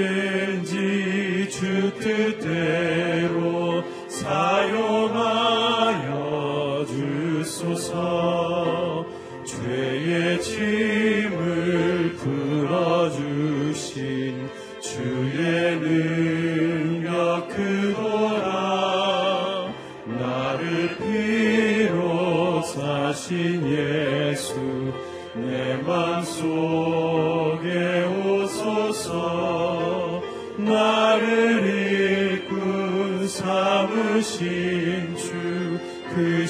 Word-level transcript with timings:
언제든지 0.00 1.48
주 1.50 1.92
뜻대로 1.98 3.84
사용하여 4.08 4.96
주소서. 7.44 9.04
죄의 9.44 10.40
지 10.42 10.69
그신 34.20 35.16
그 36.14 36.46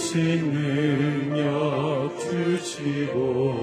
능력 0.53 2.19
주시고 2.19 3.55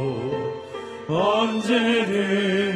언제든 1.09 2.66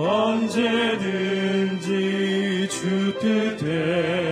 언제든지 0.00 1.90
주 2.70 3.12
뜻에 3.20 4.29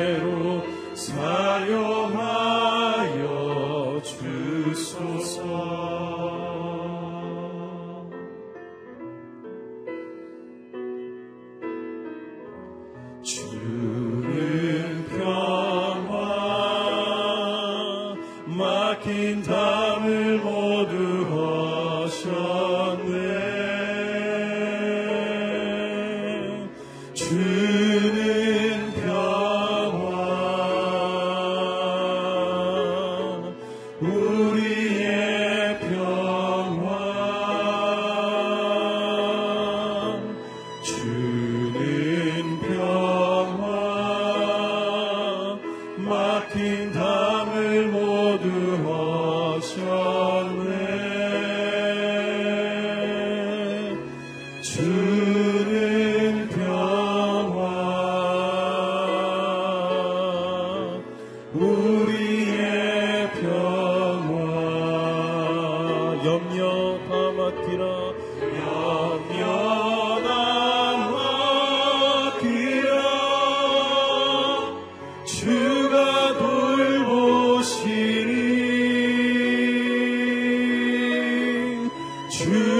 true. 82.38 82.77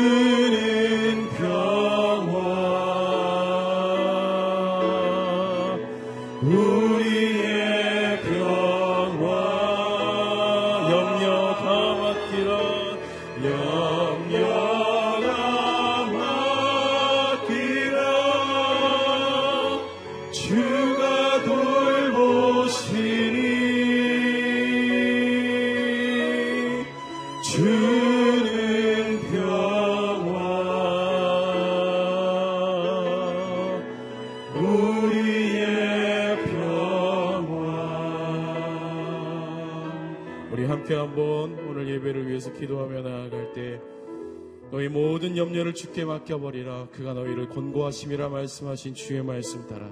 모든 45.18 45.36
염려를 45.36 45.74
주께 45.74 46.04
맡겨버리라. 46.04 46.90
그가 46.92 47.12
너희를 47.12 47.48
권고하심이라 47.48 48.28
말씀하신 48.28 48.94
주의 48.94 49.20
말씀 49.20 49.66
따라 49.66 49.90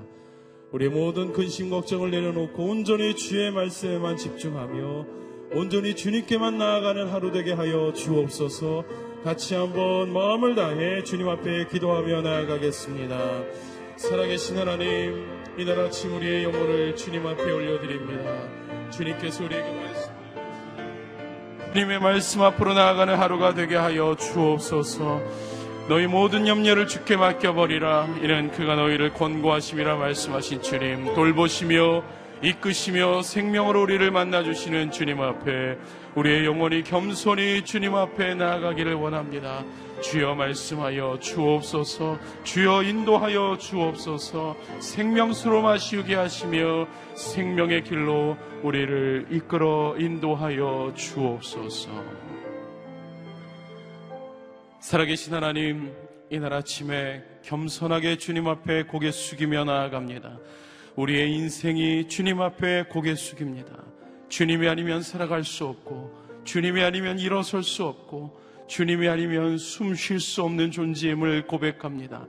우리 0.70 0.88
모든 0.88 1.32
근심 1.32 1.68
걱정을 1.68 2.12
내려놓고 2.12 2.62
온전히 2.62 3.16
주의 3.16 3.50
말씀에만 3.50 4.18
집중하며 4.18 5.06
온전히 5.52 5.96
주님께만 5.96 6.58
나아가는 6.58 7.08
하루 7.08 7.32
되게 7.32 7.52
하여 7.52 7.92
주옵소서 7.92 8.84
같이 9.24 9.56
한번 9.56 10.12
마음을 10.12 10.54
다해 10.54 11.02
주님 11.02 11.28
앞에 11.28 11.66
기도하며 11.72 12.22
나아가겠습니다. 12.22 13.42
살아계신 13.96 14.58
하나님, 14.58 15.26
이날 15.58 15.80
아침 15.80 16.14
우리의 16.14 16.44
영혼을 16.44 16.94
주님 16.94 17.26
앞에 17.26 17.50
올려드립니다. 17.50 18.90
주님께서 18.90 19.44
우리에게 19.44 19.85
주님의 21.76 22.00
말씀 22.00 22.40
앞으로 22.40 22.72
나아가는 22.72 23.14
하루가 23.18 23.52
되게 23.52 23.76
하여 23.76 24.16
주옵소서. 24.18 25.20
너희 25.90 26.06
모든 26.06 26.48
염려를 26.48 26.86
주께 26.86 27.18
맡겨버리라. 27.18 28.06
이는 28.22 28.50
그가 28.50 28.76
너희를 28.76 29.12
권고하심이라 29.12 29.96
말씀하신 29.96 30.62
주님 30.62 31.12
돌보시며 31.14 32.02
이끄시며 32.42 33.22
생명으로 33.22 33.82
우리를 33.82 34.10
만나주시는 34.10 34.90
주님 34.90 35.20
앞에 35.20 35.78
우리의 36.14 36.44
영혼이 36.44 36.82
겸손히 36.82 37.64
주님 37.64 37.94
앞에 37.94 38.34
나아가기를 38.34 38.94
원합니다. 38.94 39.64
주여 40.02 40.34
말씀하여 40.34 41.18
주옵소서, 41.20 42.18
주여 42.44 42.82
인도하여 42.82 43.56
주옵소서, 43.58 44.56
생명수로 44.80 45.62
마시우게 45.62 46.14
하시며 46.14 46.86
생명의 47.14 47.82
길로 47.82 48.36
우리를 48.62 49.28
이끌어 49.30 49.96
인도하여 49.98 50.92
주옵소서. 50.94 51.90
살아계신 54.80 55.32
하나님, 55.34 55.92
이날 56.28 56.52
아침에 56.52 57.22
겸손하게 57.42 58.18
주님 58.18 58.46
앞에 58.46 58.82
고개 58.84 59.10
숙이며 59.10 59.64
나아갑니다. 59.64 60.38
우리의 60.96 61.30
인생이 61.30 62.08
주님 62.08 62.40
앞에 62.40 62.84
고개 62.88 63.14
숙입니다. 63.14 63.84
주님이 64.30 64.66
아니면 64.66 65.02
살아갈 65.02 65.44
수 65.44 65.66
없고, 65.66 66.10
주님이 66.44 66.82
아니면 66.82 67.18
일어설 67.18 67.62
수 67.62 67.84
없고, 67.84 68.40
주님이 68.66 69.06
아니면 69.08 69.58
숨 69.58 69.94
쉴 69.94 70.18
수 70.20 70.42
없는 70.42 70.70
존재임을 70.70 71.46
고백합니다. 71.46 72.26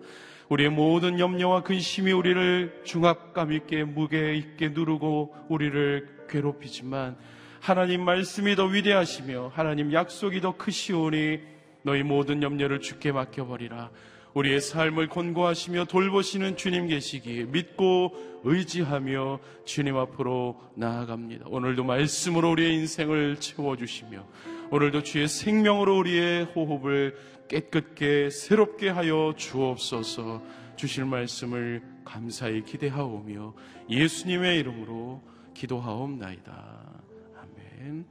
우리의 0.50 0.70
모든 0.70 1.18
염려와 1.18 1.64
근심이 1.64 2.12
우리를 2.12 2.82
중압감 2.84 3.54
있게 3.54 3.84
무게 3.86 4.36
있게 4.36 4.70
누르고 4.70 5.34
우리를 5.50 6.26
괴롭히지만 6.30 7.18
하나님 7.60 8.04
말씀이 8.06 8.56
더 8.56 8.66
위대하시며 8.66 9.52
하나님 9.54 9.92
약속이 9.92 10.40
더 10.40 10.56
크시오니 10.56 11.40
너희 11.84 12.04
모든 12.04 12.44
염려를 12.44 12.80
주께 12.80 13.12
맡겨버리라. 13.12 13.90
우리의 14.34 14.62
삶을 14.62 15.10
권고하시며 15.10 15.86
돌보시는 15.86 16.58
주님 16.58 16.88
계시기에 16.88 17.46
믿고 17.46 18.14
의지하며 18.44 19.40
주님 19.66 19.98
앞으로 19.98 20.60
나아갑니다. 20.76 21.46
오늘도 21.48 21.84
말씀으로 21.84 22.52
우리의 22.52 22.76
인생을 22.76 23.38
채워주시며 23.40 24.26
오늘도 24.72 25.04
주의 25.04 25.28
생명으로 25.28 25.98
우리의 25.98 26.46
호흡을 26.46 27.16
깨끗게 27.48 28.30
새롭게 28.30 28.90
하여 28.90 29.34
주옵소서 29.36 30.44
주실 30.76 31.06
말씀을 31.06 31.82
감사히 32.06 32.64
기대하오며 32.64 33.54
예수님의 33.90 34.60
이름으로 34.60 35.22
기도하옵나이다. 35.54 37.04
아멘. 37.36 38.06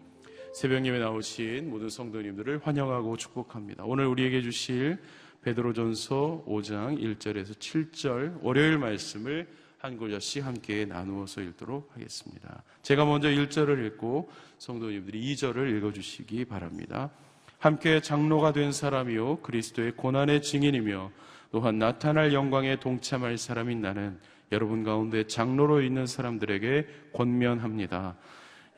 새벽 0.52 0.84
예배 0.84 0.98
나오신 0.98 1.70
모든 1.70 1.88
성도님들을 1.88 2.60
환영하고 2.64 3.16
축복합니다. 3.16 3.84
오늘 3.84 4.06
우리에게 4.06 4.42
주실 4.42 4.98
베드로전서 5.46 6.42
5장 6.48 7.00
1절에서 7.00 7.56
7절 7.60 8.40
월요일 8.42 8.78
말씀을 8.78 9.46
한 9.78 9.96
구절씩 9.96 10.44
함께 10.44 10.84
나누어서 10.84 11.40
읽도록 11.40 11.88
하겠습니다. 11.94 12.64
제가 12.82 13.04
먼저 13.04 13.28
1절을 13.28 13.86
읽고 13.86 14.28
성도님들이 14.58 15.34
2절을 15.34 15.76
읽어 15.76 15.92
주시기 15.92 16.46
바랍니다. 16.46 17.10
함께 17.58 18.00
장로가 18.00 18.52
된 18.54 18.72
사람이요 18.72 19.36
그리스도의 19.42 19.92
고난의 19.92 20.42
증인이며 20.42 21.12
또한 21.52 21.78
나타날 21.78 22.32
영광에 22.32 22.80
동참할 22.80 23.38
사람인 23.38 23.80
나는 23.80 24.18
여러분 24.50 24.82
가운데 24.82 25.28
장로로 25.28 25.80
있는 25.80 26.08
사람들에게 26.08 26.88
권면합니다. 27.12 28.16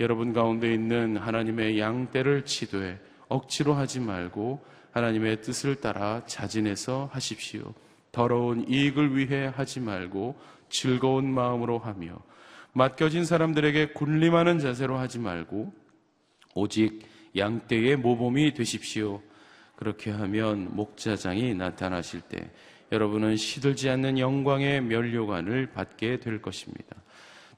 여러분 0.01 0.35
가운데 0.35 0.75
있는 0.75 1.17
하나님의 1.17 1.81
양떼를 1.81 2.45
치되 2.45 3.01
억지로 3.29 3.73
하지 3.73 4.01
말고 4.01 4.77
하나님의 4.99 5.43
뜻을 5.43 5.77
따라 5.77 6.23
자진해서 6.27 7.09
하십시오. 7.13 7.73
더러운 8.13 8.69
이익을 8.69 9.17
위해 9.17 9.51
하지 9.55 9.81
말고 9.81 10.37
즐거운 10.69 11.31
마음으로 11.33 11.79
하며 11.79 12.19
맡겨진 12.73 13.25
사람들에게 13.25 13.93
군림하는 13.93 14.59
자세로 14.59 14.99
하지 14.99 15.19
말고 15.19 15.73
오직 16.55 17.01
양떼의 17.37 17.97
모범이 17.97 18.55
되십시오. 18.55 19.23
그렇게 19.77 20.11
하면 20.11 20.75
목자장이 20.75 21.55
나타나실 21.55 22.23
때 22.23 22.51
여러분은 22.91 23.37
시들지 23.37 23.89
않는 23.91 24.19
영광의 24.19 24.81
면류관을 24.83 25.73
받게 25.73 26.21
될 26.21 26.43
것입니다. 26.43 26.97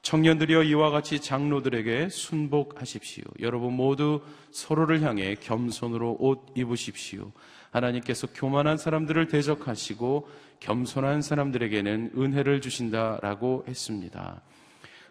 청년들이여 0.01 0.63
이와 0.63 0.89
같이 0.89 1.19
장로들에게 1.19 2.09
순복하십시오. 2.09 3.23
여러분 3.39 3.73
모두 3.73 4.21
서로를 4.49 5.01
향해 5.03 5.35
겸손으로 5.35 6.17
옷 6.19 6.51
입으십시오. 6.55 7.31
하나님께서 7.69 8.27
교만한 8.33 8.77
사람들을 8.77 9.27
대적하시고 9.27 10.27
겸손한 10.59 11.21
사람들에게는 11.21 12.13
은혜를 12.17 12.61
주신다라고 12.61 13.65
했습니다. 13.67 14.41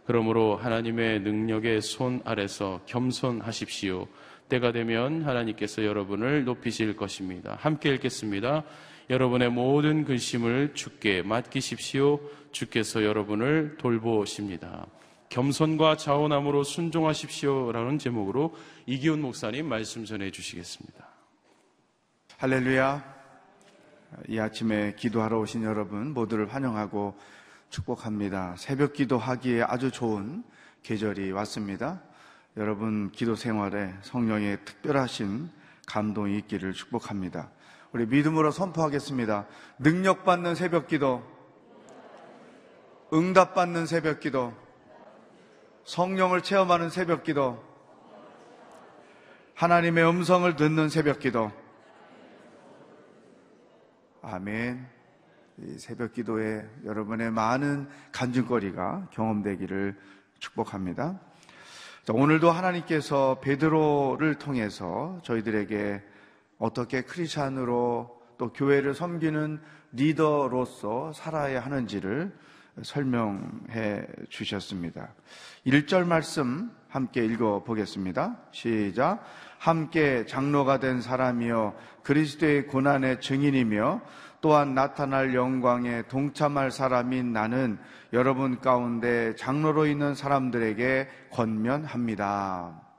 그러므로 0.04 0.56
하나님의 0.56 1.20
능력의 1.20 1.82
손 1.82 2.20
아래서 2.24 2.80
겸손하십시오. 2.86 4.08
때가 4.48 4.72
되면 4.72 5.22
하나님께서 5.22 5.84
여러분을 5.84 6.44
높이실 6.44 6.96
것입니다. 6.96 7.56
함께 7.60 7.94
읽겠습니다. 7.94 8.64
여러분의 9.10 9.50
모든 9.50 10.04
근심을 10.04 10.74
주께 10.74 11.22
맡기십시오. 11.22 12.20
주께서 12.52 13.02
여러분을 13.02 13.76
돌보십니다. 13.76 14.86
겸손과 15.30 15.96
자원함으로 15.96 16.62
순종하십시오라는 16.62 17.98
제목으로 17.98 18.54
이기훈 18.86 19.20
목사님 19.20 19.68
말씀 19.68 20.04
전해 20.04 20.30
주시겠습니다. 20.30 21.08
할렐루야. 22.38 23.20
이 24.28 24.38
아침에 24.38 24.94
기도하러 24.94 25.40
오신 25.40 25.64
여러분 25.64 26.14
모두를 26.14 26.54
환영하고 26.54 27.18
축복합니다. 27.68 28.54
새벽 28.58 28.92
기도하기에 28.92 29.62
아주 29.62 29.90
좋은 29.90 30.44
계절이 30.84 31.32
왔습니다. 31.32 32.00
여러분 32.56 33.10
기도 33.10 33.34
생활에 33.34 33.92
성령의 34.02 34.64
특별하신 34.64 35.50
감동이 35.86 36.38
있기를 36.38 36.74
축복합니다. 36.74 37.50
우리 37.92 38.06
믿음으로 38.06 38.50
선포하겠습니다. 38.52 39.46
능력받는 39.78 40.54
새벽 40.54 40.86
기도, 40.86 41.22
응답받는 43.12 43.86
새벽 43.86 44.20
기도, 44.20 44.54
성령을 45.84 46.42
체험하는 46.42 46.90
새벽 46.90 47.24
기도, 47.24 47.62
하나님의 49.54 50.08
음성을 50.08 50.54
듣는 50.56 50.88
새벽 50.88 51.18
기도. 51.18 51.50
아멘. 54.22 54.86
새벽 55.76 56.12
기도에 56.12 56.64
여러분의 56.84 57.30
많은 57.30 57.88
간증거리가 58.12 59.08
경험되기를 59.10 59.98
축복합니다. 60.38 61.20
자, 62.04 62.12
오늘도 62.14 62.50
하나님께서 62.50 63.40
베드로를 63.42 64.36
통해서 64.36 65.20
저희들에게 65.22 66.02
어떻게 66.60 67.02
크리스찬으로 67.02 68.20
또 68.38 68.52
교회를 68.52 68.94
섬기는 68.94 69.60
리더로서 69.92 71.12
살아야 71.12 71.60
하는지를 71.60 72.32
설명해 72.82 74.06
주셨습니다. 74.28 75.08
1절 75.66 76.06
말씀 76.06 76.70
함께 76.88 77.24
읽어 77.24 77.64
보겠습니다. 77.64 78.36
시작. 78.52 79.24
함께 79.58 80.24
장로가 80.26 80.78
된 80.78 81.00
사람이요 81.00 81.74
그리스도의 82.02 82.66
고난의 82.66 83.20
증인이며 83.20 84.00
또한 84.40 84.74
나타날 84.74 85.34
영광에 85.34 86.04
동참할 86.08 86.70
사람인 86.70 87.32
나는 87.32 87.78
여러분 88.12 88.60
가운데 88.60 89.34
장로로 89.36 89.86
있는 89.86 90.14
사람들에게 90.14 91.08
권면합니다. 91.30 92.89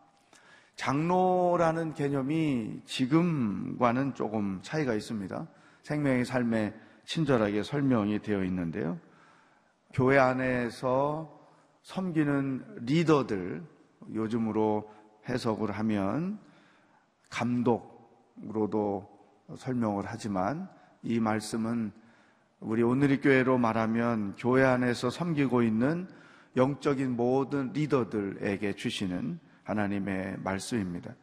장로라는 0.81 1.93
개념이 1.93 2.81
지금과는 2.85 4.15
조금 4.15 4.57
차이가 4.63 4.95
있습니다. 4.95 5.47
생명의 5.83 6.25
삶에 6.25 6.73
친절하게 7.05 7.61
설명이 7.61 8.23
되어 8.23 8.43
있는데요. 8.45 8.99
교회 9.93 10.17
안에서 10.17 11.39
섬기는 11.83 12.85
리더들, 12.85 13.63
요즘으로 14.11 14.89
해석을 15.29 15.69
하면 15.69 16.39
감독으로도 17.29 19.07
설명을 19.57 20.05
하지만 20.07 20.67
이 21.03 21.19
말씀은 21.19 21.91
우리 22.59 22.81
오늘의 22.81 23.21
교회로 23.21 23.59
말하면 23.59 24.33
교회 24.35 24.63
안에서 24.63 25.11
섬기고 25.11 25.61
있는 25.61 26.07
영적인 26.55 27.15
모든 27.15 27.71
리더들에게 27.71 28.73
주시는 28.73 29.50
하나님의 29.71 30.37
말씀입니다. 30.39 31.15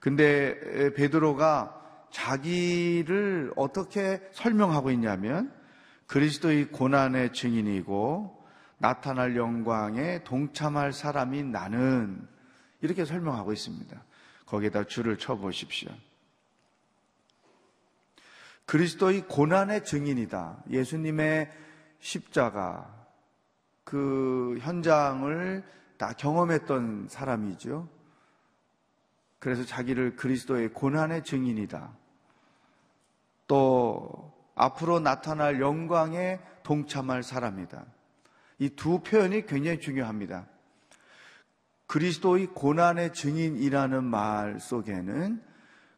근데 0.00 0.92
베드로가 0.94 2.08
자기를 2.10 3.52
어떻게 3.56 4.22
설명하고 4.32 4.90
있냐면 4.92 5.52
그리스도의 6.06 6.70
고난의 6.70 7.32
증인이고 7.32 8.44
나타날 8.78 9.36
영광에 9.36 10.22
동참할 10.24 10.92
사람이 10.92 11.42
나는 11.44 12.28
이렇게 12.80 13.04
설명하고 13.04 13.52
있습니다. 13.52 14.04
거기에다 14.46 14.84
줄을 14.84 15.18
쳐 15.18 15.36
보십시오. 15.36 15.90
그리스도의 18.66 19.26
고난의 19.26 19.84
증인이다. 19.84 20.64
예수님의 20.70 21.50
십자가 21.98 23.06
그 23.84 24.58
현장을 24.60 25.64
다 26.04 26.12
경험했던 26.12 27.06
사람이죠. 27.08 27.88
그래서 29.38 29.64
자기를 29.64 30.16
그리스도의 30.16 30.68
고난의 30.74 31.24
증인이다. 31.24 31.96
또 33.46 34.34
앞으로 34.54 35.00
나타날 35.00 35.62
영광에 35.62 36.40
동참할 36.62 37.22
사람이다. 37.22 37.86
이 38.58 38.68
두 38.68 39.00
표현이 39.00 39.46
굉장히 39.46 39.80
중요합니다. 39.80 40.46
그리스도의 41.86 42.48
고난의 42.48 43.14
증인이라는 43.14 44.04
말 44.04 44.60
속에는 44.60 45.42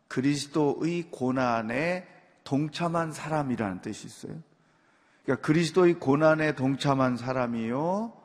그리스도의 0.07 1.11
고난에 1.11 2.07
동참한 2.45 3.11
사람이라는 3.11 3.81
뜻이 3.81 4.07
있어요. 4.07 4.41
그러니까 5.25 5.45
그리스도의 5.45 5.95
고난에 5.95 6.55
동참한 6.55 7.17
사람이요, 7.17 8.16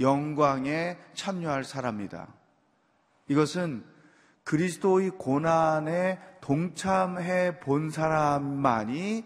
영광에 0.00 0.98
참여할 1.14 1.64
사람이다. 1.64 2.28
이것은 3.28 3.84
그리스도의 4.44 5.10
고난에 5.10 6.18
동참해 6.40 7.60
본 7.60 7.90
사람만이 7.90 9.24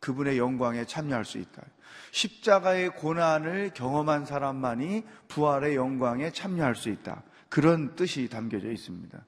그분의 0.00 0.38
영광에 0.38 0.84
참여할 0.84 1.24
수 1.24 1.38
있다. 1.38 1.62
십자가의 2.12 2.90
고난을 2.90 3.72
경험한 3.74 4.24
사람만이 4.24 5.04
부활의 5.28 5.74
영광에 5.76 6.30
참여할 6.30 6.74
수 6.74 6.88
있다. 6.88 7.22
그런 7.48 7.94
뜻이 7.96 8.28
담겨져 8.28 8.70
있습니다. 8.70 9.18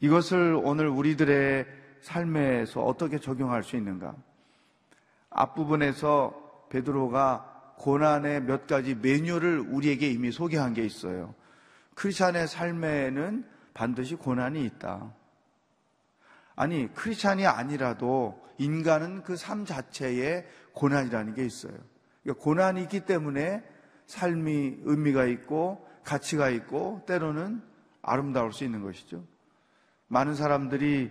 이것을 0.00 0.58
오늘 0.64 0.88
우리들의 0.88 1.66
삶에서 2.00 2.82
어떻게 2.82 3.18
적용할 3.18 3.62
수 3.62 3.76
있는가? 3.76 4.14
앞부분에서 5.30 6.66
베드로가 6.70 7.49
고난의 7.80 8.42
몇 8.42 8.66
가지 8.66 8.94
메뉴를 8.94 9.58
우리에게 9.60 10.10
이미 10.10 10.30
소개한 10.30 10.74
게 10.74 10.84
있어요. 10.84 11.34
크리스찬의 11.94 12.46
삶에는 12.46 13.44
반드시 13.72 14.16
고난이 14.16 14.62
있다. 14.66 15.14
아니, 16.56 16.92
크리스찬이 16.92 17.46
아니라도 17.46 18.38
인간은 18.58 19.22
그 19.22 19.34
삶 19.34 19.64
자체에 19.64 20.46
고난이라는 20.74 21.34
게 21.34 21.46
있어요. 21.46 21.72
그러니까 22.22 22.44
고난이 22.44 22.82
있기 22.82 23.06
때문에 23.06 23.64
삶이 24.06 24.80
의미가 24.82 25.24
있고 25.24 25.88
가치가 26.04 26.50
있고 26.50 27.02
때로는 27.06 27.62
아름다울 28.02 28.52
수 28.52 28.64
있는 28.64 28.82
것이죠. 28.82 29.24
많은 30.08 30.34
사람들이 30.34 31.10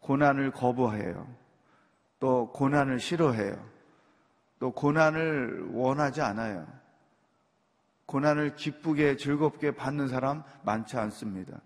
고난을 0.00 0.50
거부해요. 0.50 1.26
또 2.20 2.52
고난을 2.52 3.00
싫어해요. 3.00 3.75
또 4.58 4.72
고난을 4.72 5.68
원하지 5.72 6.20
않아요. 6.22 6.66
고난을 8.06 8.56
기쁘게 8.56 9.16
즐겁게 9.16 9.72
받는 9.72 10.08
사람 10.08 10.42
많지 10.64 10.96
않습니다. 10.96 11.60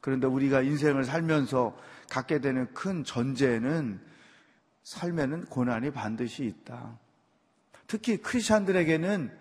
그런데 0.00 0.26
우리가 0.26 0.60
인생을 0.60 1.04
살면서 1.04 1.76
갖게 2.10 2.40
되는 2.40 2.72
큰 2.74 3.04
전제는 3.04 4.00
삶에는 4.82 5.46
고난이 5.46 5.92
반드시 5.92 6.44
있다. 6.44 6.98
특히 7.86 8.18
크리스찬들에게는 8.18 9.34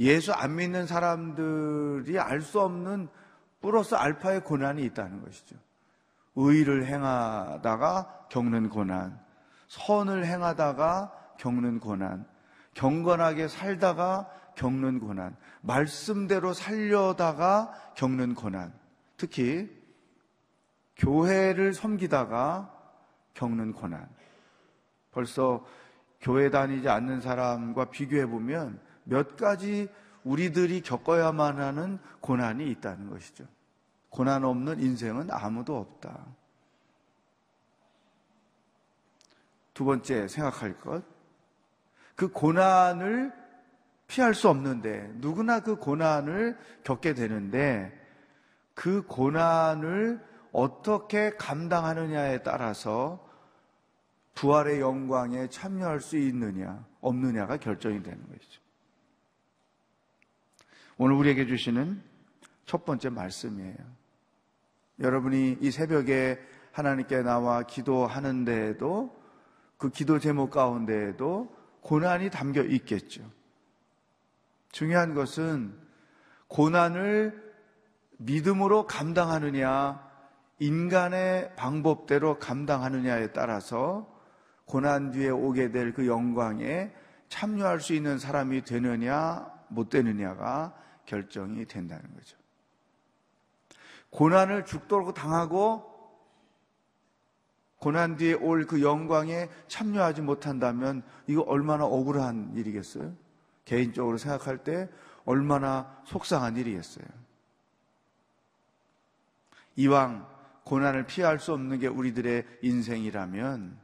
예수 0.00 0.32
안 0.32 0.56
믿는 0.56 0.86
사람들이 0.86 2.18
알 2.18 2.40
수 2.40 2.60
없는 2.60 3.08
플러스 3.60 3.94
알파의 3.96 4.44
고난이 4.44 4.84
있다는 4.84 5.22
것이죠. 5.22 5.56
의를 6.36 6.86
행하다가 6.86 8.28
겪는 8.30 8.68
고난, 8.68 9.18
선을 9.66 10.24
행하다가 10.24 11.34
겪는 11.38 11.80
고난, 11.80 12.24
경건하게 12.74 13.48
살다가 13.48 14.30
겪는 14.56 14.98
고난, 14.98 15.36
말씀대로 15.60 16.52
살려다가 16.52 17.72
겪는 17.94 18.34
고난, 18.34 18.72
특히 19.16 19.70
교회를 20.96 21.74
섬기다가 21.74 22.74
겪는 23.34 23.72
고난. 23.72 24.08
벌써 25.12 25.64
교회 26.20 26.50
다니지 26.50 26.88
않는 26.88 27.20
사람과 27.20 27.86
비교해 27.86 28.26
보면 28.26 28.80
몇 29.04 29.36
가지 29.36 29.88
우리들이 30.24 30.82
겪어야만 30.82 31.60
하는 31.60 31.98
고난이 32.20 32.68
있다는 32.72 33.08
것이죠. 33.10 33.44
고난 34.10 34.44
없는 34.44 34.80
인생은 34.80 35.28
아무도 35.30 35.76
없다. 35.76 36.26
두 39.74 39.84
번째 39.84 40.26
생각할 40.26 40.78
것. 40.80 41.04
그 42.18 42.26
고난을 42.26 43.32
피할 44.08 44.34
수 44.34 44.48
없는데, 44.48 45.08
누구나 45.18 45.60
그 45.60 45.76
고난을 45.76 46.58
겪게 46.82 47.14
되는데, 47.14 47.96
그 48.74 49.02
고난을 49.06 50.20
어떻게 50.50 51.36
감당하느냐에 51.36 52.42
따라서 52.42 53.24
부활의 54.34 54.80
영광에 54.80 55.48
참여할 55.48 56.00
수 56.00 56.16
있느냐, 56.16 56.84
없느냐가 57.00 57.56
결정이 57.56 58.02
되는 58.02 58.18
것이죠. 58.28 58.60
오늘 60.96 61.14
우리에게 61.14 61.46
주시는 61.46 62.02
첫 62.66 62.84
번째 62.84 63.10
말씀이에요. 63.10 63.76
여러분이 64.98 65.58
이 65.60 65.70
새벽에 65.70 66.40
하나님께 66.72 67.22
나와 67.22 67.62
기도하는데에도 67.62 69.16
그 69.76 69.90
기도 69.90 70.18
제목 70.18 70.50
가운데에도 70.50 71.57
고난이 71.82 72.30
담겨 72.30 72.62
있겠죠. 72.62 73.22
중요한 74.72 75.14
것은 75.14 75.74
고난을 76.48 77.48
믿음으로 78.18 78.86
감당하느냐, 78.86 80.06
인간의 80.58 81.54
방법대로 81.56 82.38
감당하느냐에 82.38 83.32
따라서 83.32 84.12
고난 84.64 85.10
뒤에 85.12 85.30
오게 85.30 85.70
될 85.70 85.92
그 85.94 86.06
영광에 86.06 86.92
참여할 87.28 87.80
수 87.80 87.94
있는 87.94 88.18
사람이 88.18 88.62
되느냐, 88.62 89.46
못 89.68 89.88
되느냐가 89.88 90.74
결정이 91.06 91.64
된다는 91.66 92.12
거죠. 92.14 92.36
고난을 94.10 94.64
죽도록 94.64 95.14
당하고 95.14 95.87
고난 97.78 98.16
뒤에 98.16 98.34
올 98.34 98.66
그 98.66 98.82
영광에 98.82 99.48
참여하지 99.68 100.22
못한다면 100.22 101.02
이거 101.26 101.42
얼마나 101.42 101.84
억울한 101.84 102.52
일이겠어요? 102.56 103.14
개인적으로 103.64 104.18
생각할 104.18 104.64
때 104.64 104.88
얼마나 105.24 106.00
속상한 106.04 106.56
일이겠어요? 106.56 107.06
이왕 109.76 110.26
고난을 110.64 111.06
피할 111.06 111.38
수 111.38 111.52
없는 111.52 111.78
게 111.78 111.86
우리들의 111.86 112.44
인생이라면 112.62 113.78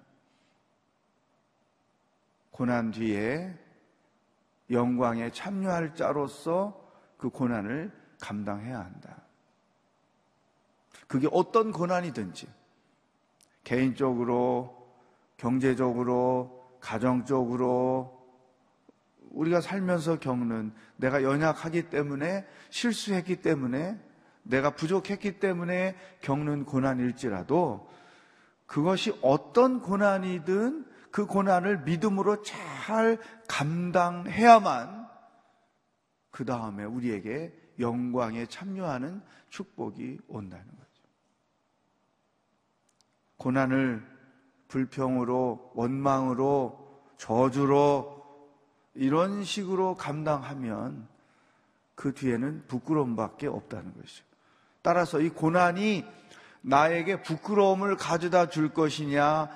고난 2.50 2.90
뒤에 2.90 3.56
영광에 4.70 5.30
참여할 5.30 5.94
자로서 5.94 6.82
그 7.16 7.30
고난을 7.30 7.92
감당해야 8.20 8.80
한다. 8.80 9.22
그게 11.06 11.28
어떤 11.30 11.70
고난이든지 11.70 12.48
개인적으로, 13.64 14.86
경제적으로, 15.36 16.78
가정적으로 16.80 18.14
우리가 19.30 19.60
살면서 19.60 20.20
겪는 20.20 20.72
내가 20.96 21.22
연약하기 21.22 21.90
때문에 21.90 22.46
실수했기 22.70 23.36
때문에 23.36 23.98
내가 24.42 24.74
부족했기 24.74 25.40
때문에 25.40 25.96
겪는 26.20 26.66
고난일지라도 26.66 27.90
그것이 28.66 29.18
어떤 29.22 29.80
고난이든 29.80 30.86
그 31.10 31.26
고난을 31.26 31.80
믿음으로 31.84 32.42
잘 32.42 33.18
감당해야만 33.48 35.08
그 36.30 36.44
다음에 36.44 36.84
우리에게 36.84 37.54
영광에 37.78 38.46
참여하는 38.46 39.22
축복이 39.48 40.18
온다는 40.28 40.66
거죠. 40.66 40.83
고난을 43.44 44.02
불평으로, 44.68 45.72
원망으로, 45.74 47.02
저주로 47.18 48.24
이런 48.94 49.44
식으로 49.44 49.96
감당하면 49.96 51.06
그 51.94 52.14
뒤에는 52.14 52.64
부끄러움밖에 52.68 53.46
없다는 53.46 53.92
것이죠. 54.00 54.24
따라서 54.80 55.20
이 55.20 55.28
고난이 55.28 56.06
나에게 56.62 57.20
부끄러움을 57.20 57.96
가져다 57.96 58.48
줄 58.48 58.72
것이냐, 58.72 59.50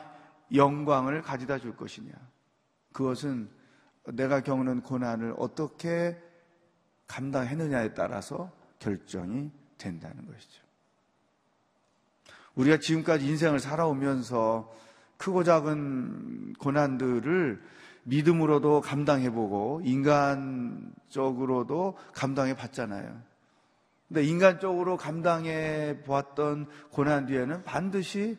영광을 0.55 1.23
가져다 1.23 1.59
줄 1.59 1.75
것이냐. 1.75 2.13
그것은 2.93 3.49
내가 4.13 4.43
겪는 4.43 4.83
고난을 4.83 5.35
어떻게 5.39 6.23
감당했느냐에 7.07 7.95
따라서 7.95 8.53
결정이 8.81 9.51
된다는 9.79 10.27
것이죠. 10.27 10.68
우리가 12.59 12.79
지금까지 12.79 13.27
인생을 13.27 13.61
살아오면서 13.61 14.71
크고 15.17 15.45
작은 15.45 16.55
고난들을 16.59 17.63
믿음으로도 18.03 18.81
감당해보고 18.81 19.83
인간적으로도 19.85 21.27
감당해 22.13 22.55
봤잖아요. 22.55 23.23
근데 24.09 24.25
인간적으로 24.25 24.97
감당해 24.97 26.03
보았던 26.05 26.67
고난 26.91 27.27
뒤에는 27.27 27.63
반드시 27.63 28.37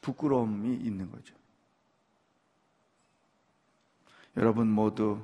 부끄러움이 0.00 0.76
있는 0.76 1.10
거죠. 1.10 1.34
여러분 4.36 4.68
모두 4.68 5.20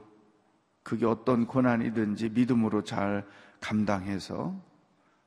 그게 0.83 1.07
어떤 1.07 1.47
고난이든지 1.47 2.31
믿음으로 2.31 2.83
잘 2.83 3.25
감당해서 3.61 4.61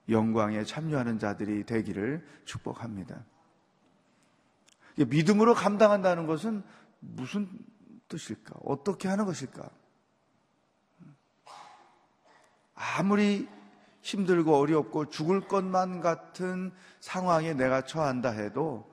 영광에 0.10 0.64
참여하는 0.64 1.20
자들이 1.20 1.66
되기를 1.66 2.26
축복합니다. 2.46 3.24
믿음으로 4.98 5.54
감당한다는 5.54 6.26
것은 6.28 6.64
무슨 7.00 7.50
뜻일까? 8.08 8.56
어떻게 8.64 9.08
하는 9.08 9.26
것일까? 9.26 9.70
아무리 12.74 13.48
힘들고 14.02 14.56
어렵고 14.56 15.10
죽을 15.10 15.42
것만 15.42 16.02
같은 16.02 16.72
상황에 17.00 17.54
내가 17.54 17.82
처한다 17.82 18.30
해도 18.30 18.90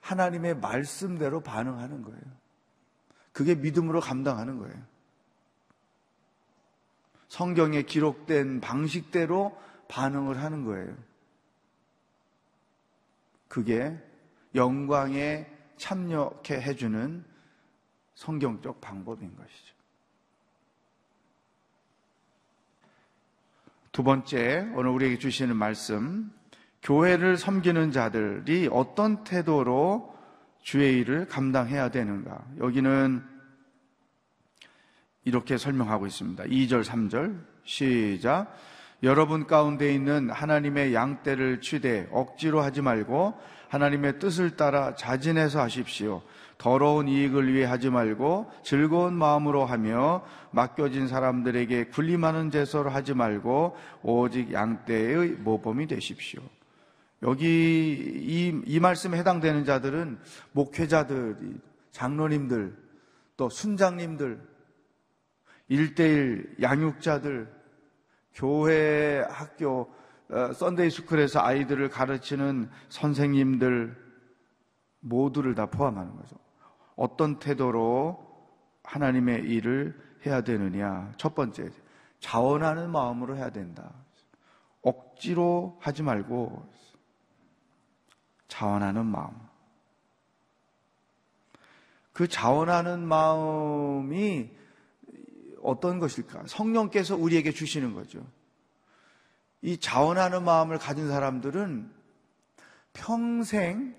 하나님의 0.00 0.58
말씀대로 0.58 1.40
반응하는 1.40 2.02
거예요. 2.02 2.22
그게 3.32 3.54
믿음으로 3.54 4.00
감당하는 4.00 4.58
거예요. 4.58 4.74
성경에 7.28 7.82
기록된 7.82 8.60
방식대로 8.60 9.56
반응을 9.88 10.42
하는 10.42 10.64
거예요. 10.64 10.96
그게 13.48 13.96
영광에 14.54 15.46
참여케 15.76 16.60
해주는 16.60 17.24
성경적 18.14 18.80
방법인 18.80 19.36
것이죠. 19.36 19.76
두 23.92 24.02
번째, 24.02 24.70
오늘 24.74 24.90
우리에게 24.90 25.18
주시는 25.18 25.56
말씀, 25.56 26.30
교회를 26.82 27.36
섬기는 27.36 27.92
자들이 27.92 28.68
어떤 28.70 29.24
태도로 29.24 30.14
주의 30.60 30.98
일을 30.98 31.26
감당해야 31.28 31.90
되는가. 31.90 32.44
여기는 32.58 33.24
이렇게 35.24 35.56
설명하고 35.56 36.06
있습니다. 36.06 36.44
2절, 36.44 36.84
3절, 36.84 37.42
시작. 37.64 38.54
여러분 39.02 39.46
가운데 39.46 39.92
있는 39.92 40.30
하나님의 40.30 40.94
양떼를 40.94 41.60
취대 41.60 42.08
억지로 42.10 42.62
하지 42.62 42.80
말고 42.80 43.34
하나님의 43.68 44.18
뜻을 44.18 44.56
따라 44.56 44.94
자진해서 44.94 45.60
하십시오. 45.60 46.22
더러운 46.58 47.08
이익을 47.08 47.52
위해 47.52 47.66
하지 47.66 47.90
말고 47.90 48.50
즐거운 48.62 49.14
마음으로 49.14 49.66
하며 49.66 50.24
맡겨진 50.52 51.08
사람들에게 51.08 51.86
군림하는 51.86 52.50
제서를 52.50 52.94
하지 52.94 53.12
말고 53.12 53.76
오직 54.02 54.52
양떼의 54.52 55.32
모범이 55.40 55.86
되십시오. 55.86 56.40
여기 57.22 57.44
이, 57.46 58.62
이 58.64 58.80
말씀에 58.80 59.18
해당되는 59.18 59.64
자들은 59.64 60.18
목회자들, 60.52 61.36
장로님들, 61.92 62.74
또 63.36 63.50
순장님들, 63.50 64.40
일대일 65.68 66.56
양육자들, 66.62 67.55
교회 68.36 69.24
학교 69.30 69.92
어, 70.30 70.52
Sunday 70.52 70.90
school에서 70.90 71.40
아이들을 71.40 71.88
가르치는 71.88 72.68
선생님들 72.90 73.96
모두를 75.00 75.54
다 75.54 75.66
포함하는 75.66 76.14
거죠. 76.16 76.36
어떤 76.96 77.38
태도로 77.38 78.24
하나님의 78.84 79.44
일을 79.44 79.98
해야 80.26 80.42
되느냐. 80.42 81.12
첫 81.16 81.34
번째, 81.34 81.70
자원하는 82.20 82.90
마음으로 82.90 83.36
해야 83.36 83.50
된다. 83.50 83.92
억지로 84.82 85.78
하지 85.80 86.02
말고 86.02 86.68
자원하는 88.48 89.06
마음. 89.06 89.30
그 92.12 92.28
자원하는 92.28 93.06
마음이 93.06 94.50
어떤 95.66 95.98
것일까? 95.98 96.44
성령께서 96.46 97.16
우리에게 97.16 97.50
주시는 97.52 97.94
거죠. 97.94 98.26
이 99.62 99.78
자원하는 99.78 100.44
마음을 100.44 100.78
가진 100.78 101.08
사람들은 101.08 101.90
평생 102.92 103.94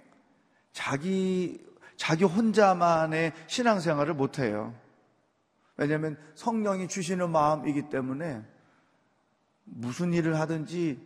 자기, 0.71 1.63
자기 1.95 2.23
혼자만의 2.23 3.33
신앙생활을 3.47 4.13
못해요. 4.13 4.73
왜냐하면 5.75 6.17
성령이 6.35 6.87
주시는 6.87 7.29
마음이기 7.29 7.89
때문에 7.89 8.43
무슨 9.65 10.13
일을 10.13 10.39
하든지 10.39 11.05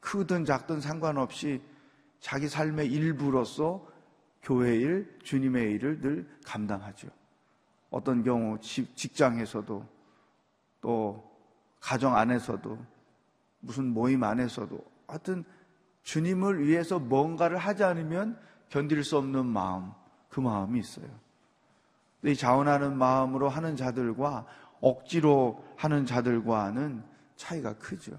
크든 0.00 0.44
작든 0.44 0.80
상관없이 0.80 1.60
자기 2.20 2.48
삶의 2.48 2.90
일부로서 2.90 3.86
교회 4.42 4.76
일, 4.76 5.18
주님의 5.24 5.72
일을 5.72 6.00
늘 6.00 6.28
감당하죠. 6.44 7.08
어떤 7.96 8.22
경우 8.22 8.58
직장에서도 8.60 9.86
또 10.82 11.30
가정 11.80 12.14
안에서도 12.14 12.78
무슨 13.60 13.86
모임 13.86 14.22
안에서도 14.22 14.78
하여튼 15.06 15.44
주님을 16.02 16.66
위해서 16.66 16.98
뭔가를 16.98 17.56
하지 17.56 17.84
않으면 17.84 18.38
견딜 18.68 19.02
수 19.02 19.16
없는 19.16 19.46
마음, 19.46 19.92
그 20.28 20.40
마음이 20.40 20.78
있어요. 20.78 21.06
이 22.22 22.36
자원하는 22.36 22.98
마음으로 22.98 23.48
하는 23.48 23.76
자들과 23.76 24.44
억지로 24.80 25.64
하는 25.76 26.04
자들과는 26.04 27.02
차이가 27.36 27.72
크죠. 27.78 28.12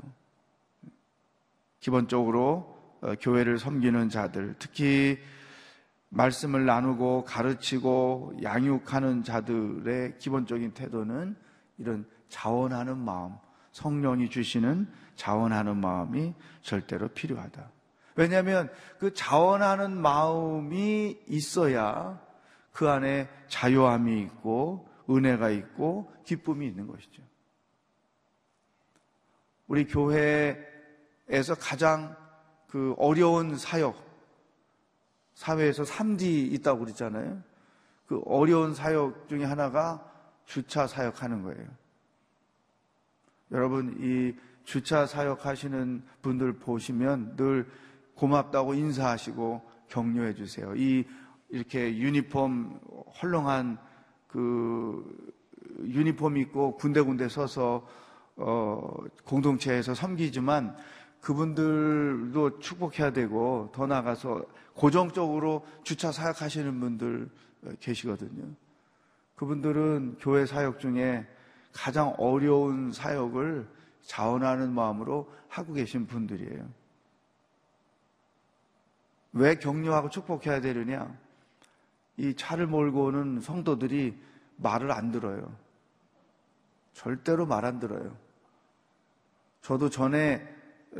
기본적으로 1.80 2.76
어, 3.02 3.14
교회를 3.22 3.60
섬기는 3.60 4.10
자들, 4.10 4.56
특히 4.58 5.20
말씀을 6.10 6.66
나누고 6.66 7.26
가르치고 7.26 8.40
양육하는 8.42 9.24
자들의 9.24 10.18
기본적인 10.18 10.72
태도는 10.74 11.36
이런 11.78 12.06
자원하는 12.30 12.98
마음, 12.98 13.36
성령이 13.72 14.30
주시는 14.30 14.88
자원하는 15.16 15.78
마음이 15.78 16.34
절대로 16.62 17.10
필요하다. 17.10 17.72
왜냐하면 18.16 18.70
그 19.00 19.14
자원하는 19.14 19.96
마음이 20.02 21.20
있어야 21.28 22.20
그 22.72 22.90
안에 22.90 23.30
자유함이 23.48 24.22
있고 24.22 24.88
은혜가 25.10 25.50
있고 25.52 26.12
기쁨이 26.24 26.68
있는 26.68 26.88
것이죠. 26.88 27.22
우리 29.68 29.86
교회에서 29.86 31.56
가장 31.60 32.16
그 32.68 32.96
어려운 32.98 33.58
사역, 33.58 34.07
사회에서 35.38 35.84
3D 35.84 36.52
있다고 36.54 36.80
그랬잖아요. 36.80 37.42
그 38.08 38.22
어려운 38.26 38.74
사역 38.74 39.30
중에 39.30 39.44
하나가 39.44 40.04
주차 40.46 40.88
사역하는 40.88 41.44
거예요. 41.44 41.68
여러분, 43.52 43.96
이 44.00 44.36
주차 44.64 45.06
사역하시는 45.06 46.04
분들 46.24 46.54
보시면 46.54 47.36
늘 47.36 47.70
고맙다고 48.16 48.74
인사하시고 48.74 49.62
격려해 49.90 50.34
주세요. 50.34 50.74
이 50.76 51.06
이렇게 51.50 51.96
유니폼 51.96 52.80
헐렁한 53.22 53.78
그 54.28 55.36
유니폼 55.82 56.38
입고 56.38 56.78
군데군데 56.78 57.30
서서 57.30 57.88
어 58.38 58.94
공동체에서 59.24 59.94
섬기지만 59.94 60.76
그분들도 61.28 62.60
축복해야 62.60 63.12
되고 63.12 63.70
더 63.74 63.86
나가서 63.86 64.46
고정적으로 64.74 65.68
주차 65.84 66.10
사역하시는 66.10 66.80
분들 66.80 67.30
계시거든요. 67.82 68.46
그분들은 69.36 70.20
교회 70.22 70.46
사역 70.46 70.80
중에 70.80 71.28
가장 71.74 72.16
어려운 72.18 72.94
사역을 72.94 73.68
자원하는 74.04 74.72
마음으로 74.72 75.30
하고 75.50 75.74
계신 75.74 76.08
분들이에요. 76.08 76.66
왜 79.34 79.56
격려하고 79.56 80.10
축복해야 80.10 80.62
되느냐? 80.62 81.14
이 82.16 82.34
차를 82.38 82.68
몰고 82.68 83.04
오는 83.04 83.42
성도들이 83.42 84.18
말을 84.56 84.94
안 84.94 85.12
들어요. 85.12 85.54
절대로 86.94 87.46
말 87.46 87.66
안 87.66 87.82
들어요. 87.82 88.16
저도 89.62 89.90
전에 89.90 90.56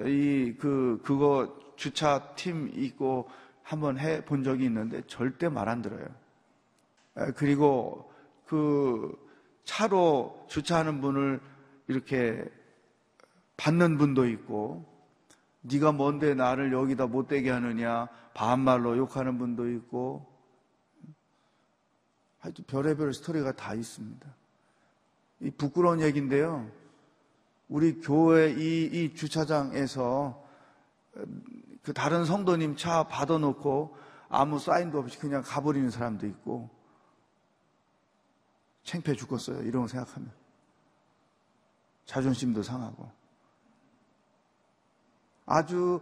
이, 0.06 0.56
그, 0.60 1.02
그거 1.04 1.58
주차 1.76 2.34
팀 2.36 2.70
있고 2.74 3.30
한번 3.64 3.98
해 4.00 4.22
본 4.24 4.44
적이 4.44 4.66
있는데 4.66 5.02
절대 5.08 5.50
말 5.50 5.68
안 5.70 5.82
들어요. 5.82 6.06
에, 7.18 7.32
그리고 7.36 8.12
그 8.46 9.18
차로 9.66 10.46
주차하는 10.48 11.02
분을 11.02 11.42
이렇게 11.88 12.46
받는 13.58 13.98
분도 13.98 14.28
있고 14.28 14.86
네가 15.62 15.92
뭔데 15.92 16.34
나를 16.34 16.72
여기다 16.72 17.08
못 17.08 17.28
되게 17.28 17.50
하느냐 17.50 18.08
반말로 18.34 18.98
욕하는 18.98 19.38
분도 19.38 19.70
있고 19.70 20.26
하여튼 22.40 22.64
별의별 22.66 23.14
스토리가 23.14 23.54
다 23.54 23.74
있습니다. 23.74 24.36
이 25.42 25.52
부끄러운 25.52 26.02
얘기인데요. 26.02 26.70
우리 27.68 28.00
교회 28.00 28.52
이, 28.52 28.86
이 28.86 29.14
주차장에서 29.14 30.44
그 31.84 31.94
다른 31.94 32.26
성도님 32.26 32.76
차 32.78 33.04
받아놓고 33.04 33.96
아무 34.30 34.60
사인도 34.60 35.00
없이 35.00 35.18
그냥 35.20 35.42
가버리는 35.46 35.90
사람도 35.90 36.28
있고 36.28 36.70
창피해 38.84 39.16
죽겠어요. 39.16 39.64
이런 39.64 39.84
거 39.84 39.88
생각하면. 39.88 40.32
자존심도 42.06 42.64
상하고. 42.64 43.12
아주 45.46 46.00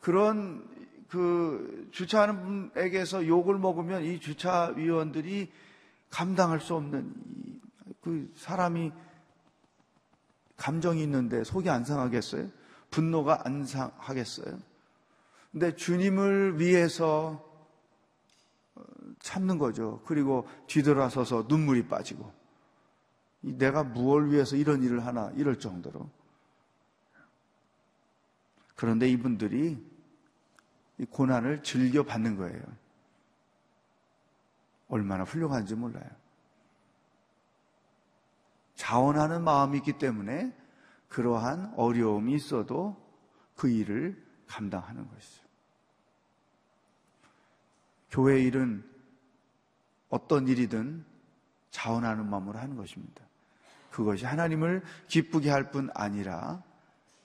그런 0.00 0.66
그 1.08 1.88
주차하는 1.92 2.70
분에게서 2.72 3.26
욕을 3.26 3.58
먹으면 3.58 4.04
이 4.04 4.18
주차위원들이 4.18 5.52
감당할 6.08 6.60
수 6.60 6.74
없는 6.74 7.14
그 8.00 8.32
사람이 8.36 8.92
감정이 10.62 11.02
있는데 11.02 11.42
속이 11.42 11.68
안 11.68 11.84
상하겠어요? 11.84 12.48
분노가 12.90 13.42
안 13.44 13.66
상하겠어요? 13.66 14.56
근데 15.50 15.74
주님을 15.74 16.60
위해서 16.60 17.44
참는 19.18 19.58
거죠. 19.58 20.00
그리고 20.06 20.46
뒤돌아서서 20.68 21.46
눈물이 21.48 21.88
빠지고 21.88 22.32
내가 23.40 23.82
무엇을 23.82 24.30
위해서 24.30 24.54
이런 24.54 24.84
일을 24.84 25.04
하나 25.04 25.32
이럴 25.34 25.58
정도로 25.58 26.08
그런데 28.76 29.08
이분들이 29.08 29.84
이 30.98 31.04
고난을 31.06 31.64
즐겨 31.64 32.04
받는 32.04 32.36
거예요. 32.36 32.62
얼마나 34.86 35.24
훌륭한지 35.24 35.74
몰라요. 35.74 36.21
자원하는 38.82 39.44
마음이 39.44 39.78
있기 39.78 39.92
때문에 39.92 40.52
그러한 41.08 41.72
어려움이 41.76 42.34
있어도 42.34 43.00
그 43.54 43.68
일을 43.68 44.20
감당하는 44.48 45.08
것이죠. 45.08 45.44
교회 48.10 48.42
일은 48.42 48.84
어떤 50.08 50.48
일이든 50.48 51.04
자원하는 51.70 52.28
마음으로 52.28 52.58
하는 52.58 52.74
것입니다. 52.76 53.22
그것이 53.92 54.24
하나님을 54.24 54.82
기쁘게 55.06 55.48
할 55.48 55.70
뿐 55.70 55.88
아니라 55.94 56.60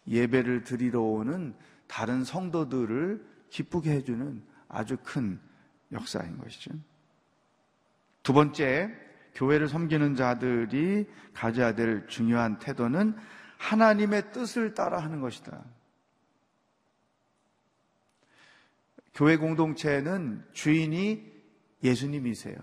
예배를 0.07 0.63
드리러 0.63 1.01
오는 1.01 1.55
다른 1.87 2.23
성도들을 2.23 3.25
기쁘게 3.49 3.93
해주는 3.93 4.43
아주 4.67 4.95
큰 5.03 5.39
역사인 5.91 6.37
것이죠. 6.37 6.69
두 8.21 8.31
번째, 8.31 9.06
교회를 9.37 9.67
섬기는 9.67 10.15
자들이 10.15 11.07
가져야 11.33 11.75
될 11.75 12.07
중요한 12.07 12.57
태도는 12.57 13.15
하나님의 13.57 14.31
뜻을 14.31 14.73
따라 14.73 14.99
하는 14.99 15.21
것이다. 15.21 15.63
교회 19.13 19.37
공동체는 19.37 20.43
주인이 20.53 21.31
예수님이세요. 21.83 22.55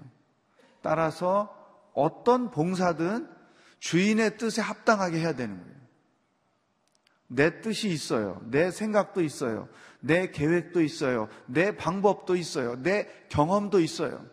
따라서 0.83 1.91
어떤 1.95 2.51
봉사든 2.51 3.29
주인의 3.79 4.37
뜻에 4.37 4.61
합당하게 4.61 5.21
해야 5.21 5.35
되는 5.35 5.57
거예요. 5.63 5.75
내 7.29 7.61
뜻이 7.61 7.89
있어요. 7.89 8.41
내 8.51 8.71
생각도 8.71 9.23
있어요. 9.23 9.69
내 10.01 10.31
계획도 10.31 10.83
있어요. 10.83 11.29
내 11.47 11.77
방법도 11.77 12.35
있어요. 12.37 12.83
내 12.83 13.09
경험도 13.29 13.81
있어요. 13.81 14.25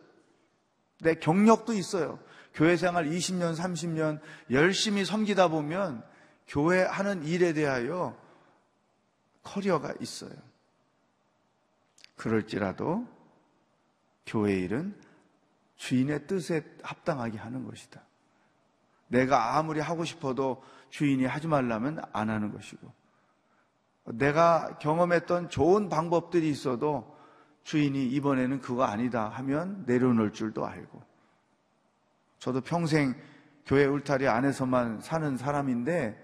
내 1.00 1.16
경력도 1.16 1.74
있어요. 1.74 2.20
교회 2.54 2.76
생활 2.76 3.06
20년, 3.06 3.56
30년 3.56 4.20
열심히 4.50 5.06
섬기다 5.06 5.48
보면 5.48 6.04
교회 6.48 6.84
하는 6.84 7.24
일에 7.24 7.54
대하여 7.54 8.18
커리어가 9.44 9.94
있어요. 10.00 10.32
그럴지라도 12.16 13.08
교회 14.26 14.60
일은 14.60 14.96
주인의 15.78 16.28
뜻에 16.28 16.64
합당하게 16.84 17.38
하는 17.38 17.66
것이다. 17.66 18.02
내가 19.08 19.58
아무리 19.58 19.80
하고 19.80 20.06
싶어도 20.06 20.64
주인이 20.90 21.26
하지 21.26 21.48
말라면 21.48 22.02
안 22.14 22.30
하는 22.30 22.52
것이고, 22.52 22.92
내가 24.06 24.78
경험했던 24.80 25.50
좋은 25.50 25.90
방법들이 25.90 26.50
있어도 26.50 27.18
주인이 27.64 28.08
이번에는 28.08 28.62
그거 28.62 28.84
아니다 28.84 29.30
하면 29.30 29.84
내려놓을 29.88 30.34
줄도 30.34 30.66
알고, 30.66 31.11
저도 32.42 32.62
평생 32.62 33.14
교회 33.68 33.86
울타리 33.86 34.28
안에서만 34.28 35.00
사는 35.00 35.38
사람인데, 35.38 36.20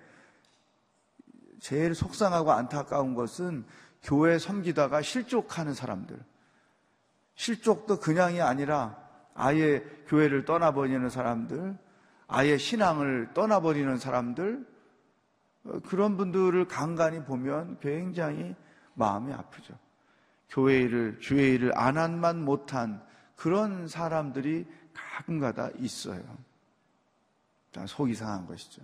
제일 1.59 1.93
속상하고 1.93 2.51
안타까운 2.51 3.13
것은 3.13 3.63
교회 4.01 4.39
섬기다가 4.39 5.03
실족하는 5.03 5.75
사람들. 5.75 6.17
실족도 7.35 7.99
그냥이 7.99 8.41
아니라 8.41 8.97
아예 9.35 9.83
교회를 10.07 10.45
떠나버리는 10.45 11.07
사람들, 11.07 11.77
아예 12.27 12.57
신앙을 12.57 13.35
떠나버리는 13.35 13.97
사람들, 13.97 14.67
어, 15.65 15.79
그런 15.85 16.17
분들을 16.17 16.67
간간히 16.67 17.23
보면 17.23 17.77
굉장히 17.79 18.55
마음이 18.95 19.33
아프죠. 19.33 19.75
교회 20.49 20.81
일을, 20.81 21.19
주의 21.19 21.53
일을 21.53 21.77
안 21.77 21.99
한만 21.99 22.43
못한 22.43 23.05
그런 23.35 23.87
사람들이 23.87 24.65
가끔가다 24.97 25.71
있어요. 25.79 26.23
속이 27.85 28.15
상한 28.15 28.47
것이죠. 28.47 28.81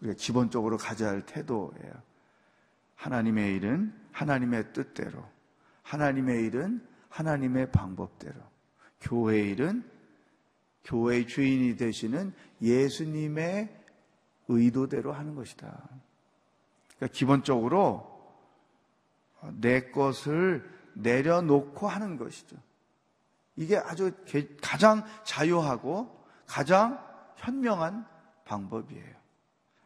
우리가 0.00 0.16
기본적으로 0.18 0.76
가져야 0.76 1.10
할 1.10 1.24
태도예요. 1.24 2.02
하나님의 2.96 3.54
일은 3.56 3.94
하나님의 4.12 4.72
뜻대로, 4.72 5.24
하나님의 5.82 6.44
일은 6.44 6.86
하나님의 7.08 7.72
방법대로, 7.72 8.38
교회의 9.00 9.50
일은 9.50 9.90
교회의 10.84 11.26
주인이 11.26 11.76
되시는 11.76 12.32
예수님의 12.60 13.84
의도대로 14.48 15.12
하는 15.12 15.34
것이다. 15.34 15.88
그러니까 16.96 17.06
기본적으로 17.12 18.14
내 19.54 19.90
것을 19.90 20.68
내려놓고 20.94 21.88
하는 21.88 22.16
것이죠. 22.16 22.56
이게 23.56 23.76
아주 23.76 24.12
가장 24.60 25.04
자유하고 25.24 26.24
가장 26.46 27.02
현명한 27.36 28.06
방법이에요. 28.44 29.16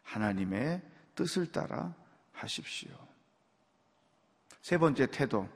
하나님의 0.02 0.82
뜻을 1.14 1.52
따라 1.52 1.94
하십시오. 2.32 2.90
세 4.60 4.76
번째 4.76 5.06
태도. 5.06 5.48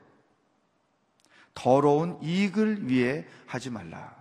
더러운 1.53 2.21
이익을 2.21 2.89
위해 2.89 3.25
하지 3.45 3.69
말라. 3.69 4.15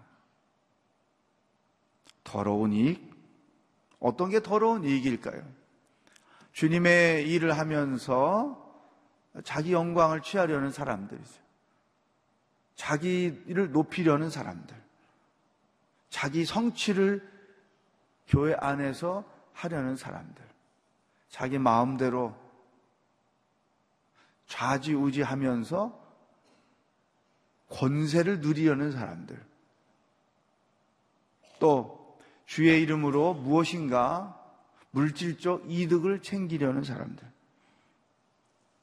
더러운 2.22 2.72
이익? 2.72 3.12
어떤 3.98 4.30
게 4.30 4.40
더러운 4.40 4.84
이익일까요? 4.84 5.44
주님의 6.52 7.28
일을 7.28 7.56
하면서 7.58 8.60
자기 9.42 9.72
영광을 9.72 10.22
취하려는 10.22 10.70
사람들이죠. 10.70 11.43
자기를 12.76 13.72
높이려는 13.72 14.30
사람들. 14.30 14.76
자기 16.10 16.44
성취를 16.44 17.28
교회 18.26 18.54
안에서 18.54 19.24
하려는 19.52 19.96
사람들. 19.96 20.44
자기 21.28 21.58
마음대로 21.58 22.36
좌지우지 24.46 25.22
하면서 25.22 26.00
권세를 27.70 28.40
누리려는 28.40 28.92
사람들. 28.92 29.40
또 31.58 32.18
주의 32.46 32.82
이름으로 32.82 33.34
무엇인가 33.34 34.40
물질적 34.90 35.64
이득을 35.68 36.22
챙기려는 36.22 36.84
사람들. 36.84 37.26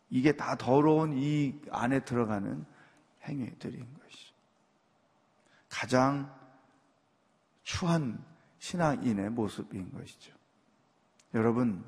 이게 0.10 0.36
다 0.36 0.58
더러운 0.58 1.14
이 1.18 1.56
안에 1.72 2.02
들어가는 2.02 2.66
행위들인 3.24 3.94
것이죠. 3.94 4.34
가장 5.70 6.34
추한 7.64 8.24
신앙인의 8.60 9.30
모습인 9.32 9.92
것이죠. 9.92 10.34
여러분, 11.34 11.84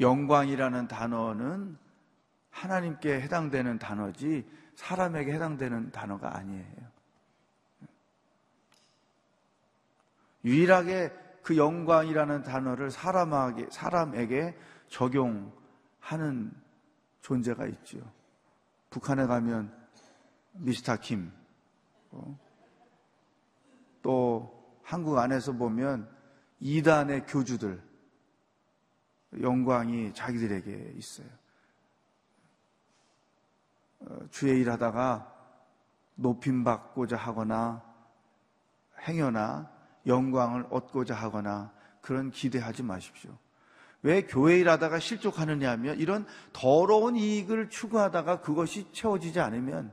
영광이라는 0.00 0.88
단어는 0.88 1.78
하나님께 2.50 3.20
해당되는 3.20 3.78
단어지 3.78 4.46
사람에게 4.74 5.32
해당되는 5.32 5.90
단어가 5.90 6.36
아니에요. 6.36 6.96
유일하게 10.44 11.12
그 11.42 11.56
영광이라는 11.56 12.42
단어를 12.42 12.90
사람에게, 12.90 13.68
사람에게 13.70 14.56
적용하는 14.88 16.52
존재가 17.20 17.66
있죠. 17.66 17.98
북한에 18.90 19.26
가면 19.26 19.74
미스터 20.52 20.96
킴, 20.96 21.32
어? 22.10 22.38
또 24.02 24.78
한국 24.82 25.18
안에서 25.18 25.52
보면 25.52 26.08
이단의 26.60 27.26
교주들, 27.26 27.82
영광이 29.40 30.14
자기들에게 30.14 30.92
있어요. 30.96 31.26
어, 34.00 34.18
주의 34.30 34.60
일 34.60 34.70
하다가 34.70 35.32
높임받고자 36.14 37.16
하거나 37.16 37.82
행여나 39.06 39.70
영광을 40.06 40.66
얻고자 40.70 41.14
하거나 41.14 41.72
그런 42.00 42.30
기대하지 42.30 42.82
마십시오. 42.82 43.36
왜 44.06 44.22
교회 44.22 44.60
일하다가 44.60 45.00
실족하느냐 45.00 45.68
하면 45.72 45.98
이런 45.98 46.28
더러운 46.52 47.16
이익을 47.16 47.70
추구하다가 47.70 48.40
그것이 48.40 48.86
채워지지 48.92 49.40
않으면 49.40 49.92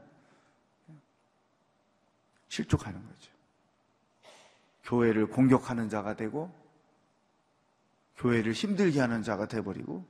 실족하는 2.47 3.03
거죠. 3.03 3.31
교회를 4.83 5.25
공격하는 5.25 5.89
자가 5.89 6.15
되고 6.15 6.53
교회를 8.17 8.53
힘들게 8.53 8.99
하는 8.99 9.23
자가 9.23 9.47
돼버리고 9.47 10.05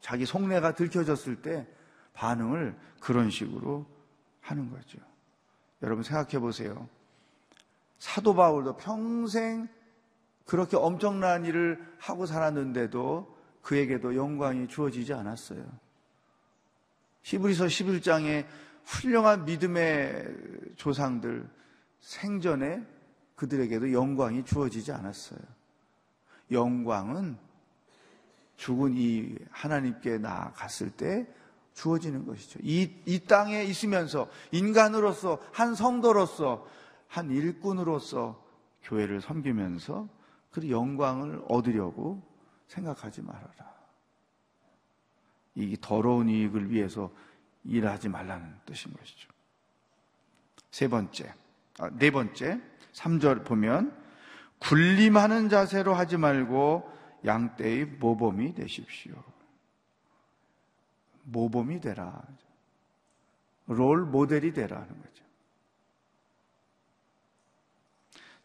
자기 0.00 0.24
속내가 0.24 0.74
들켜졌을 0.74 1.42
때 1.42 1.66
반응을 2.14 2.74
그런 3.00 3.28
식으로 3.28 3.84
하는 4.40 4.70
거죠. 4.70 4.98
여러분 5.82 6.02
생각해 6.02 6.38
보세요. 6.38 6.88
사도 7.98 8.34
바울도 8.34 8.78
평생 8.78 9.68
그렇게 10.44 10.76
엄청난 10.76 11.44
일을 11.44 11.82
하고 11.98 12.26
살았는데도 12.26 13.34
그에게도 13.62 14.14
영광이 14.14 14.68
주어지지 14.68 15.14
않았어요. 15.14 15.64
히브리서 17.22 17.66
11장에 17.66 18.46
훌륭한 18.84 19.46
믿음의 19.46 20.74
조상들 20.76 21.48
생전에 22.00 22.84
그들에게도 23.36 23.92
영광이 23.92 24.44
주어지지 24.44 24.92
않았어요. 24.92 25.40
영광은 26.50 27.38
죽은 28.56 28.92
이 28.94 29.34
하나님께 29.50 30.18
나아갔을 30.18 30.90
때 30.90 31.26
주어지는 31.72 32.26
것이죠. 32.26 32.60
이, 32.62 32.92
이 33.06 33.20
땅에 33.20 33.64
있으면서 33.64 34.28
인간으로서 34.52 35.40
한 35.52 35.74
성도로서 35.74 36.66
한 37.08 37.30
일꾼으로서 37.30 38.42
교회를 38.82 39.20
섬기면서 39.20 40.08
그 40.54 40.70
영광을 40.70 41.42
얻으려고 41.48 42.22
생각하지 42.68 43.22
말아라. 43.22 43.74
이 45.56 45.76
더러운 45.80 46.28
이익을 46.28 46.70
위해서 46.70 47.10
일하지 47.64 48.08
말라는 48.08 48.54
뜻인 48.64 48.92
것이죠. 48.92 49.28
세 50.70 50.86
번째, 50.86 51.34
아, 51.80 51.90
네 51.98 52.12
번째, 52.12 52.60
3절 52.92 53.44
보면 53.44 54.00
군림하는 54.60 55.48
자세로 55.48 55.92
하지 55.92 56.16
말고 56.18 56.88
양떼의 57.24 57.86
모범이 57.86 58.54
되십시오. 58.54 59.14
모범이 61.24 61.80
되라. 61.80 62.22
롤 63.66 64.04
모델이 64.04 64.52
되라는 64.52 64.86
거죠. 64.86 65.24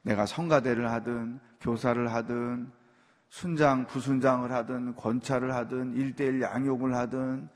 내가 0.01 0.25
성가대를 0.25 0.89
하든 0.89 1.48
교사를 1.59 2.11
하든 2.11 2.71
순장 3.29 3.85
부순장을 3.85 4.51
하든 4.51 4.95
권찰을 4.95 5.53
하든 5.53 5.95
일대일 5.95 6.41
양육을 6.41 6.95
하든 6.95 7.49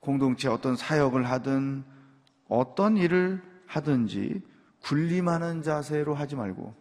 공동체 0.00 0.48
어떤 0.48 0.76
사역을 0.76 1.24
하든 1.30 1.84
어떤 2.48 2.96
일을 2.96 3.42
하든지 3.66 4.42
군림하는 4.82 5.62
자세로 5.62 6.14
하지 6.14 6.36
말고 6.36 6.74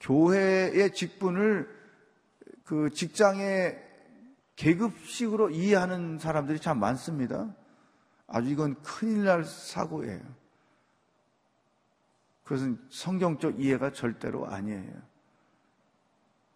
교회의 0.00 0.92
직분을 0.92 1.68
그 2.64 2.90
직장의 2.90 3.82
계급식으로 4.56 5.50
이해하는 5.50 6.18
사람들이 6.18 6.60
참 6.60 6.78
많습니다. 6.78 7.54
아주 8.26 8.50
이건 8.50 8.80
큰일 8.82 9.24
날 9.24 9.44
사고예요. 9.44 10.20
그것은 12.44 12.78
성경적 12.90 13.58
이해가 13.58 13.92
절대로 13.92 14.46
아니에요. 14.46 14.92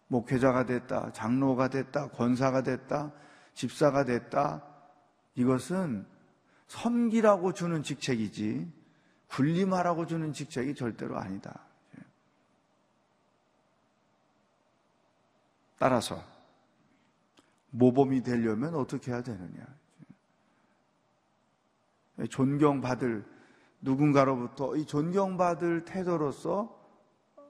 목회자가 0.07 0.65
됐다, 0.65 1.11
장로가 1.11 1.69
됐다, 1.69 2.09
권사가 2.09 2.63
됐다, 2.63 3.11
집사가 3.53 4.05
됐다. 4.05 4.63
이것은 5.35 6.05
섬기라고 6.67 7.53
주는 7.53 7.83
직책이지, 7.83 8.71
군림하라고 9.27 10.05
주는 10.05 10.33
직책이 10.33 10.75
절대로 10.75 11.17
아니다. 11.17 11.65
따라서 15.77 16.21
모범이 17.71 18.21
되려면 18.23 18.75
어떻게 18.75 19.11
해야 19.11 19.21
되느냐? 19.21 19.65
존경받을 22.29 23.25
누군가로부터 23.81 24.75
이 24.75 24.85
존경받을 24.85 25.85
태도로서 25.85 26.77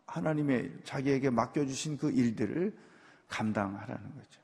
하나님의 0.06 0.72
자기에게 0.84 1.30
맡겨주신 1.30 1.98
그 1.98 2.12
일들을 2.12 2.76
감당하라는 3.28 4.16
거죠. 4.16 4.42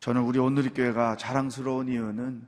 저는 0.00 0.22
우리 0.22 0.38
오늘의 0.38 0.74
교회가 0.74 1.16
자랑스러운 1.16 1.88
이유는 1.88 2.46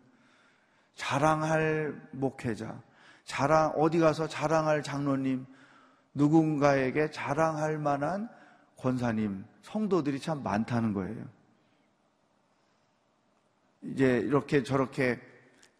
자랑할 0.94 2.08
목회자, 2.12 2.80
자랑, 3.24 3.72
어디 3.76 3.98
가서 3.98 4.26
자랑할 4.26 4.82
장로님, 4.82 5.46
누군가에게 6.14 7.10
자랑할 7.10 7.78
만한 7.78 8.28
권사님, 8.76 9.44
성도들이 9.62 10.20
참 10.20 10.42
많다는 10.42 10.92
거예요. 10.92 11.24
이제 13.82 14.18
이렇게 14.18 14.62
저렇게 14.62 15.20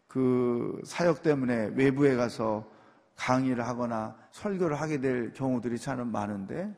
그 0.08 0.80
사역 0.84 1.22
때문에 1.22 1.72
외부에 1.74 2.16
가서 2.16 2.68
강의를 3.14 3.66
하거나 3.66 4.16
설교를 4.30 4.80
하게 4.80 5.00
될 5.00 5.32
경우들이 5.32 5.78
참 5.78 6.10
많은데 6.10 6.74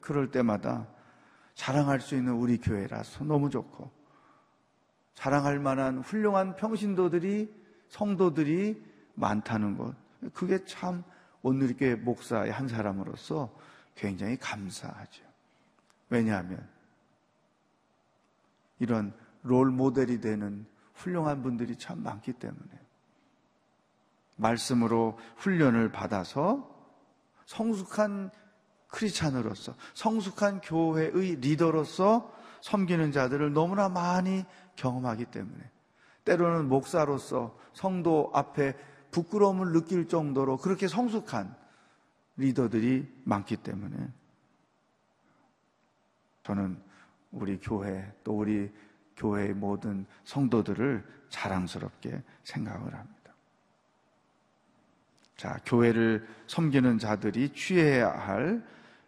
그럴 0.00 0.30
때마다 0.30 0.86
자랑할 1.54 2.00
수 2.00 2.16
있는 2.16 2.32
우리 2.34 2.58
교회라서 2.58 3.24
너무 3.24 3.50
좋고 3.50 3.90
자랑할 5.14 5.58
만한 5.58 5.98
훌륭한 5.98 6.56
평신도들이 6.56 7.52
성도들이 7.88 8.82
많다는 9.14 9.76
것 9.76 9.94
그게 10.32 10.64
참 10.64 11.04
오늘 11.42 11.76
교회 11.76 11.94
목사의 11.94 12.52
한 12.52 12.68
사람으로서 12.68 13.54
굉장히 13.94 14.36
감사하죠. 14.38 15.22
왜냐하면 16.08 16.66
이런 18.78 19.12
롤 19.42 19.70
모델이 19.70 20.20
되는 20.20 20.66
훌륭한 20.94 21.42
분들이 21.42 21.76
참 21.76 22.02
많기 22.02 22.32
때문에. 22.32 22.80
말씀으로 24.36 25.18
훈련을 25.36 25.92
받아서 25.92 26.70
성숙한 27.46 28.30
크리스찬으로서 28.88 29.74
성숙한 29.94 30.60
교회의 30.60 31.36
리더로서 31.36 32.32
섬기는 32.60 33.12
자들을 33.12 33.52
너무나 33.52 33.88
많이 33.88 34.44
경험하기 34.76 35.26
때문에. 35.26 35.70
때로는 36.24 36.68
목사로서 36.68 37.58
성도 37.72 38.30
앞에 38.34 38.76
부끄러움을 39.10 39.72
느낄 39.72 40.08
정도로 40.08 40.58
그렇게 40.58 40.88
성숙한 40.88 41.54
리더들이 42.36 43.22
많기 43.24 43.56
때문에. 43.56 43.96
저는 46.44 46.80
우리 47.30 47.58
교회 47.58 48.12
또 48.24 48.38
우리 48.38 48.72
교회의 49.16 49.54
모든 49.54 50.06
성도들을 50.24 51.04
자랑스럽게 51.28 52.22
생각을 52.44 52.94
합니다. 52.94 53.32
자, 55.36 55.58
교회를 55.64 56.26
섬기는 56.46 56.98
자들이 56.98 57.50
취해야 57.54 58.10
할 58.10 58.62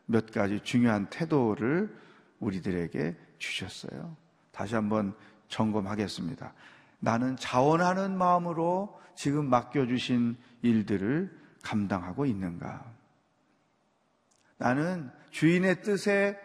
몇 0.07 0.31
가지 0.33 0.61
중요한 0.61 1.07
태도를 1.07 1.95
우리들에게 2.41 3.17
주셨어요. 3.39 4.17
다시 4.53 4.75
한번 4.75 5.15
점검하겠습니다. 5.49 6.53
나는 7.01 7.37
자원하는 7.37 8.17
마음으로 8.17 9.01
지금 9.15 9.49
맡겨주신 9.49 10.37
일들을 10.63 11.31
감당하고 11.63 12.27
있는가? 12.27 12.93
나는 14.59 15.11
주인의 15.31 15.83
뜻에 15.83 16.39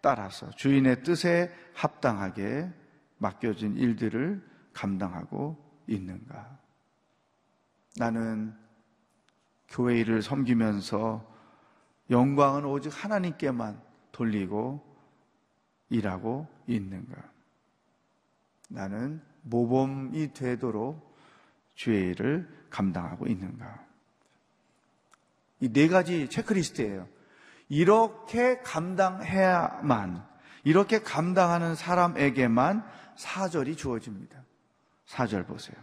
따라서 0.00 0.50
주인의 0.50 1.02
뜻에 1.02 1.52
합당하게 1.74 2.70
맡겨진 3.24 3.78
일들을 3.78 4.46
감당하고 4.74 5.56
있는가? 5.86 6.58
나는 7.96 8.54
교회 9.68 9.98
일을 10.00 10.20
섬기면서 10.20 11.24
영광은 12.10 12.66
오직 12.66 12.92
하나님께만 12.92 13.80
돌리고 14.12 14.84
일하고 15.88 16.46
있는가? 16.66 17.16
나는 18.68 19.22
모범이 19.42 20.34
되도록 20.34 21.16
주의 21.74 22.10
일을 22.10 22.46
감당하고 22.68 23.26
있는가? 23.26 23.82
이 25.60 25.72
네 25.72 25.88
가지 25.88 26.28
체크리스트예요. 26.28 27.08
이렇게 27.70 28.58
감당해야만, 28.60 30.22
이렇게 30.64 31.00
감당하는 31.00 31.74
사람에게만 31.74 32.84
사절이 33.16 33.76
주어집니다. 33.76 34.42
사절 35.06 35.44
보세요. 35.44 35.76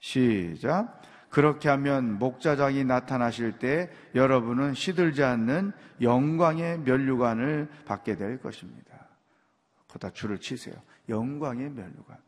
시작. 0.00 1.02
그렇게 1.30 1.68
하면 1.68 2.18
목자장이 2.18 2.84
나타나실 2.84 3.58
때 3.58 3.90
여러분은 4.14 4.74
시들지 4.74 5.22
않는 5.22 5.72
영광의 6.02 6.80
면류관을 6.80 7.68
받게 7.84 8.16
될 8.16 8.40
것입니다. 8.40 9.06
거다 9.88 10.10
줄을 10.10 10.38
치세요. 10.38 10.74
영광의 11.08 11.70
면류관. 11.70 12.18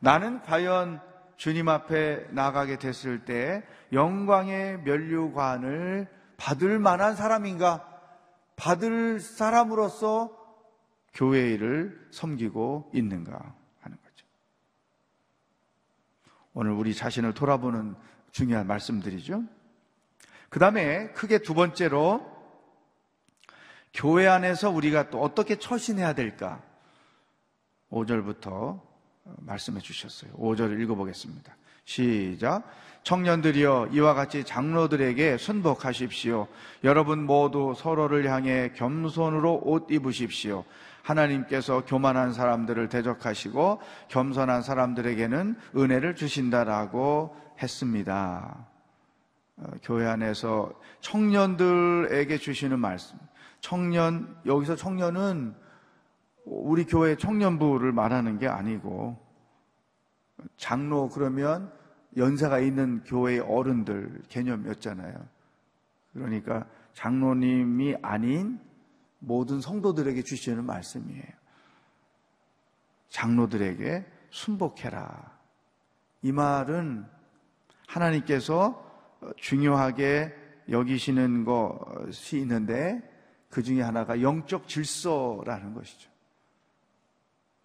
나는 0.00 0.42
과연 0.42 1.00
주님 1.36 1.68
앞에 1.68 2.26
나가게 2.30 2.78
됐을 2.78 3.24
때 3.24 3.62
영광의 3.92 4.82
면류관을 4.82 6.08
받을 6.36 6.78
만한 6.78 7.16
사람인가? 7.16 7.88
받을 8.56 9.20
사람으로서 9.20 10.43
교회 11.14 11.52
일을 11.52 12.08
섬기고 12.10 12.90
있는가 12.92 13.54
하는 13.80 13.96
거죠. 13.96 14.26
오늘 16.52 16.72
우리 16.72 16.94
자신을 16.94 17.34
돌아보는 17.34 17.94
중요한 18.32 18.66
말씀들이죠. 18.66 19.44
그 20.50 20.58
다음에 20.58 21.10
크게 21.12 21.38
두 21.38 21.54
번째로 21.54 22.32
교회 23.92 24.26
안에서 24.26 24.70
우리가 24.70 25.10
또 25.10 25.22
어떻게 25.22 25.56
처신해야 25.56 26.14
될까? 26.14 26.60
5절부터 27.90 28.80
말씀해 29.38 29.80
주셨어요. 29.80 30.32
5절을 30.32 30.80
읽어보겠습니다. 30.82 31.56
시작. 31.84 32.64
청년들이여 33.04 33.90
이와 33.92 34.14
같이 34.14 34.44
장로들에게 34.44 35.36
순복하십시오. 35.36 36.48
여러분 36.82 37.24
모두 37.24 37.74
서로를 37.76 38.30
향해 38.30 38.72
겸손으로 38.74 39.60
옷 39.64 39.90
입으십시오. 39.90 40.64
하나님께서 41.04 41.84
교만한 41.84 42.32
사람들을 42.32 42.88
대적하시고 42.88 43.80
겸손한 44.08 44.62
사람들에게는 44.62 45.56
은혜를 45.76 46.16
주신다라고 46.16 47.36
했습니다. 47.62 48.66
어, 49.56 49.64
교회 49.82 50.06
안에서 50.06 50.72
청년들에게 51.00 52.38
주시는 52.38 52.80
말씀. 52.80 53.18
청년, 53.60 54.36
여기서 54.46 54.76
청년은 54.76 55.54
우리 56.46 56.84
교회 56.84 57.16
청년부를 57.16 57.92
말하는 57.92 58.38
게 58.38 58.48
아니고 58.48 59.18
장로 60.56 61.08
그러면 61.08 61.72
연세가 62.16 62.58
있는 62.58 63.02
교회의 63.04 63.40
어른들 63.40 64.22
개념이었잖아요. 64.28 65.14
그러니까 66.12 66.66
장로님이 66.94 67.96
아닌 68.02 68.60
모든 69.26 69.60
성도들에게 69.60 70.22
주시는 70.22 70.64
말씀이에요. 70.64 71.24
장로들에게 73.08 74.04
순복해라. 74.30 75.38
이 76.22 76.32
말은 76.32 77.06
하나님께서 77.86 78.82
중요하게 79.36 80.34
여기시는 80.68 81.44
것이 81.44 82.38
있는데 82.38 83.02
그 83.50 83.62
중에 83.62 83.82
하나가 83.82 84.20
영적 84.20 84.66
질서라는 84.66 85.74
것이죠. 85.74 86.10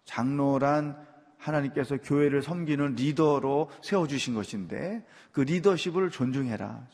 장로란 0.04 1.06
하나님께서 1.38 1.96
교회를 1.96 2.42
섬기는 2.42 2.94
리더로 2.94 3.70
세워주신 3.82 4.34
것인데 4.34 5.04
그 5.32 5.40
리더십을 5.40 6.10
존중해라. 6.10 6.86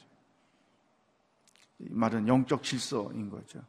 이 1.81 1.89
말은 1.91 2.29
영적 2.29 2.63
질서인 2.63 3.29
거죠. 3.29 3.61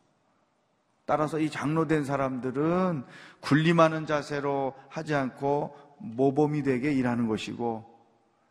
따라서 1.08 1.40
이 1.40 1.50
장로된 1.50 2.04
사람들은 2.04 3.06
군림하는 3.40 4.06
자세로 4.06 4.76
하지 4.90 5.16
않고 5.16 5.74
모범이 6.00 6.64
되게 6.64 6.92
일하는 6.92 7.30
것이고 7.30 7.98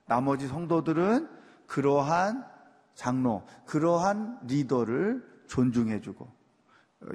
나머지 0.07 0.49
성도들은 0.49 1.29
그러한 1.67 2.47
장로, 2.95 3.47
그러한 3.67 4.39
리더를 4.45 5.23
존중해주고 5.49 6.27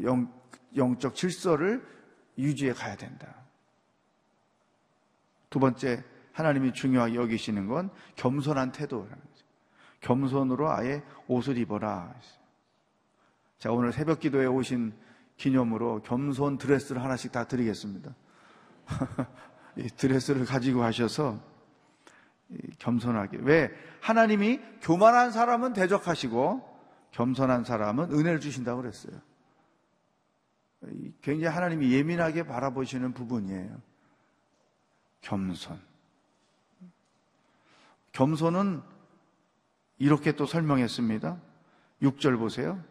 영, 0.03 0.31
영적 0.75 1.15
질서를 1.15 1.83
유지해 2.37 2.71
가야 2.71 2.95
된다. 2.95 3.33
두 5.49 5.59
번째 5.59 6.03
하나님이 6.33 6.71
중요하게 6.71 7.15
여기시는 7.15 7.67
건 7.67 7.89
겸손한 8.15 8.73
태도라는 8.73 9.09
거죠. 9.09 9.45
겸손으로 10.01 10.69
아예 10.69 11.01
옷을 11.27 11.57
입어라. 11.57 12.13
자, 13.57 13.71
오늘 13.71 13.91
새벽 13.91 14.19
기도에 14.19 14.45
오신 14.45 14.93
기념으로 15.41 16.03
겸손 16.03 16.59
드레스를 16.59 17.03
하나씩 17.03 17.31
다 17.31 17.45
드리겠습니다. 17.45 18.13
이 19.75 19.87
드레스를 19.87 20.45
가지고 20.45 20.83
하셔서 20.83 21.43
겸손하게. 22.77 23.39
왜? 23.41 23.71
하나님이 24.01 24.59
교만한 24.81 25.31
사람은 25.31 25.73
대적하시고 25.73 26.69
겸손한 27.09 27.63
사람은 27.63 28.11
은혜를 28.11 28.39
주신다고 28.39 28.81
그랬어요. 28.81 29.19
굉장히 31.21 31.55
하나님이 31.55 31.91
예민하게 31.91 32.43
바라보시는 32.43 33.13
부분이에요. 33.13 33.81
겸손. 35.21 35.79
겸손은 38.11 38.81
이렇게 39.97 40.33
또 40.33 40.45
설명했습니다. 40.45 41.41
6절 42.03 42.37
보세요. 42.37 42.83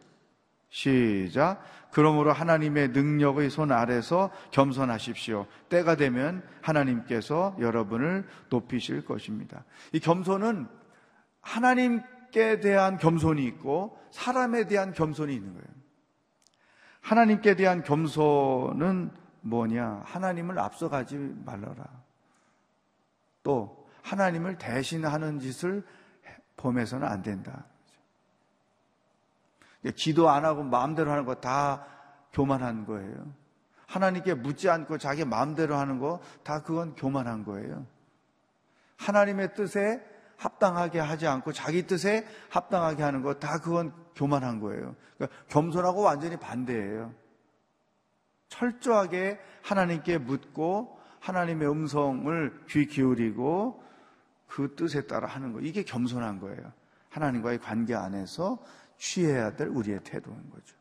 시작. 0.71 1.63
그러므로 1.93 2.33
하나님의 2.33 2.89
능력의 2.89 3.51
손 3.51 3.73
아래서 3.73 4.31
겸손하십시오. 4.51 5.47
때가 5.69 5.97
되면 5.97 6.43
하나님께서 6.63 7.57
여러분을 7.59 8.27
높이실 8.49 9.05
것입니다. 9.05 9.65
이 9.93 10.01
겸손은 10.01 10.67
하나님께 11.41 12.61
대한 12.61 12.99
겸손이 12.99 13.45
있고 13.47 13.99
사람에 14.11 14.67
대한 14.67 14.93
겸손이 14.93 15.35
있는 15.35 15.53
거예요. 15.53 15.67
하나님께 17.01 17.57
대한 17.57 17.83
겸손은 17.83 19.11
뭐냐? 19.41 20.03
하나님을 20.05 20.59
앞서가지 20.59 21.17
말라라. 21.45 21.85
또 23.43 23.89
하나님을 24.03 24.59
대신하는 24.59 25.39
짓을 25.39 25.85
범해서는 26.57 27.07
안 27.07 27.23
된다. 27.23 27.65
기도 29.97 30.29
안 30.29 30.45
하고 30.45 30.63
마음대로 30.63 31.11
하는 31.11 31.25
거 31.25 31.35
다 31.41 31.87
교만한 32.33 32.85
거예요. 32.87 33.33
하나님께 33.87 34.35
묻지 34.35 34.69
않고 34.71 34.99
자기 34.99 35.25
마음대로 35.25 35.77
하는 35.77 35.99
거 35.99 36.21
다 36.45 36.63
그건 36.63 36.95
교만한 36.95 37.45
거예요. 37.45 37.87
하나님의 38.99 39.55
뜻에 39.55 40.05
합당하게 40.37 41.01
하지 41.01 41.27
않고 41.27 41.53
자기 41.53 41.87
뜻에 41.87 42.27
합당하게 42.51 43.03
하는 43.03 43.23
거 43.23 43.35
다 43.39 43.59
그건 43.59 43.93
교만한 44.15 44.61
거예요. 44.61 44.95
그러니까 45.17 45.39
겸손하고 45.49 46.03
완전히 46.03 46.37
반대예요. 46.37 47.13
철저하게 48.49 49.39
하나님께 49.63 50.19
묻고 50.19 50.99
하나님의 51.21 51.71
음성을 51.71 52.65
귀 52.69 52.87
기울이고 52.87 53.83
그 54.47 54.75
뜻에 54.75 55.07
따라 55.07 55.29
하는 55.29 55.53
거. 55.53 55.61
이게 55.61 55.83
겸손한 55.83 56.41
거예요. 56.41 56.73
하나님과의 57.11 57.59
관계 57.59 57.95
안에서 57.95 58.59
취해야 59.01 59.57
될 59.57 59.69
우리의 59.69 60.05
태도인 60.05 60.51
거죠. 60.51 60.77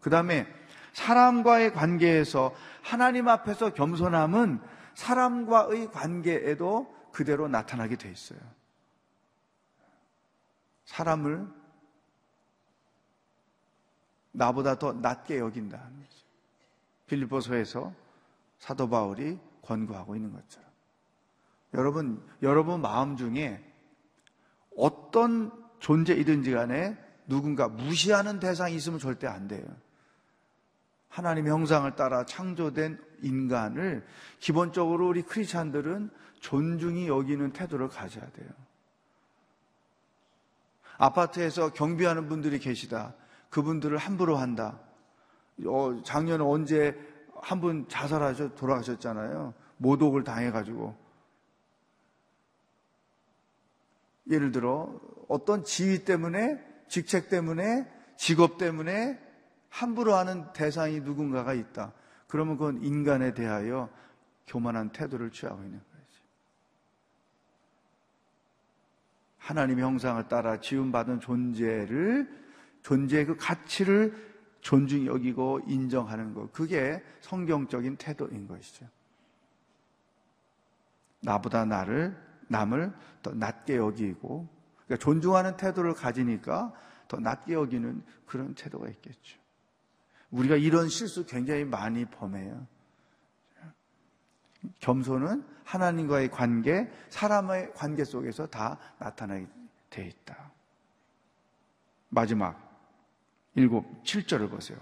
그 0.00 0.08
다음에 0.08 0.46
사람과의 0.92 1.72
관계에서 1.72 2.54
하나님 2.82 3.28
앞에서 3.28 3.74
겸손함은 3.74 4.60
사람과의 4.94 5.90
관계에도 5.90 6.94
그대로 7.12 7.48
나타나게 7.48 7.96
돼 7.96 8.10
있어요. 8.10 8.38
사람을 10.84 11.48
나보다 14.30 14.78
더 14.78 14.92
낮게 14.92 15.38
여긴다는 15.38 15.84
거죠. 15.84 16.26
빌리보서에서 17.06 17.92
사도 18.58 18.88
바울이 18.88 19.40
권고하고 19.62 20.14
있는 20.14 20.32
것처럼. 20.32 20.70
여러분, 21.74 22.24
여러분 22.42 22.80
마음 22.80 23.16
중에 23.16 23.62
어떤 24.76 25.65
존재이든지 25.78 26.50
간에 26.52 26.96
누군가 27.26 27.68
무시하는 27.68 28.38
대상이 28.38 28.74
있으면 28.74 28.98
절대 28.98 29.26
안 29.26 29.48
돼요. 29.48 29.64
하나님의 31.08 31.50
형상을 31.50 31.90
따라 31.96 32.24
창조된 32.24 32.98
인간을 33.22 34.06
기본적으로 34.38 35.08
우리 35.08 35.22
크리스찬들은 35.22 36.10
존중이 36.40 37.08
여기는 37.08 37.52
태도를 37.52 37.88
가져야 37.88 38.28
돼요. 38.30 38.48
아파트에서 40.98 41.72
경비하는 41.72 42.28
분들이 42.28 42.58
계시다. 42.58 43.14
그분들을 43.50 43.96
함부로 43.96 44.36
한다. 44.36 44.78
어, 45.66 46.00
작년에 46.04 46.42
언제 46.44 46.96
한 47.42 47.60
분 47.60 47.86
자살하셔 47.88 48.54
돌아가셨잖아요. 48.54 49.54
모독을 49.78 50.24
당해가지고. 50.24 50.96
예를 54.30 54.50
들어 54.50 55.00
어떤 55.28 55.64
지위 55.64 56.04
때문에 56.04 56.60
직책 56.88 57.28
때문에 57.28 57.90
직업 58.16 58.58
때문에 58.58 59.20
함부로 59.68 60.14
하는 60.14 60.52
대상이 60.52 61.00
누군가가 61.00 61.52
있다. 61.54 61.92
그러면 62.28 62.56
그건 62.56 62.82
인간에 62.82 63.34
대하여 63.34 63.90
교만한 64.46 64.90
태도를 64.90 65.30
취하고 65.30 65.62
있는 65.62 65.78
거죠. 65.78 66.22
하나님의 69.38 69.84
형상을 69.84 70.26
따라 70.28 70.60
지음받은 70.60 71.20
존재를 71.20 72.46
존재의 72.82 73.26
그 73.26 73.36
가치를 73.36 74.34
존중히 74.60 75.06
여기고 75.06 75.60
인정하는 75.66 76.34
것. 76.34 76.52
그게 76.52 77.02
성경적인 77.20 77.96
태도인 77.96 78.48
것이죠. 78.48 78.88
나보다 81.20 81.64
나를 81.64 82.16
남을 82.48 82.92
더 83.22 83.32
낮게 83.32 83.76
여기고 83.76 84.48
그러니까 84.86 85.04
존중하는 85.04 85.56
태도를 85.56 85.94
가지니까 85.94 86.72
더 87.08 87.18
낮게 87.18 87.54
여기는 87.54 88.02
그런 88.26 88.54
태도가 88.54 88.88
있겠죠. 88.88 89.38
우리가 90.30 90.56
이런 90.56 90.88
실수 90.88 91.24
굉장히 91.26 91.64
많이 91.64 92.04
범해요. 92.04 92.66
겸손은 94.80 95.44
하나님과의 95.64 96.30
관계, 96.30 96.90
사람의 97.08 97.72
관계 97.74 98.04
속에서 98.04 98.46
다 98.46 98.78
나타나게 98.98 99.46
돼 99.90 100.06
있다. 100.06 100.52
마지막 102.08 102.66
일곱, 103.54 104.02
7절을 104.04 104.50
보세요. 104.50 104.78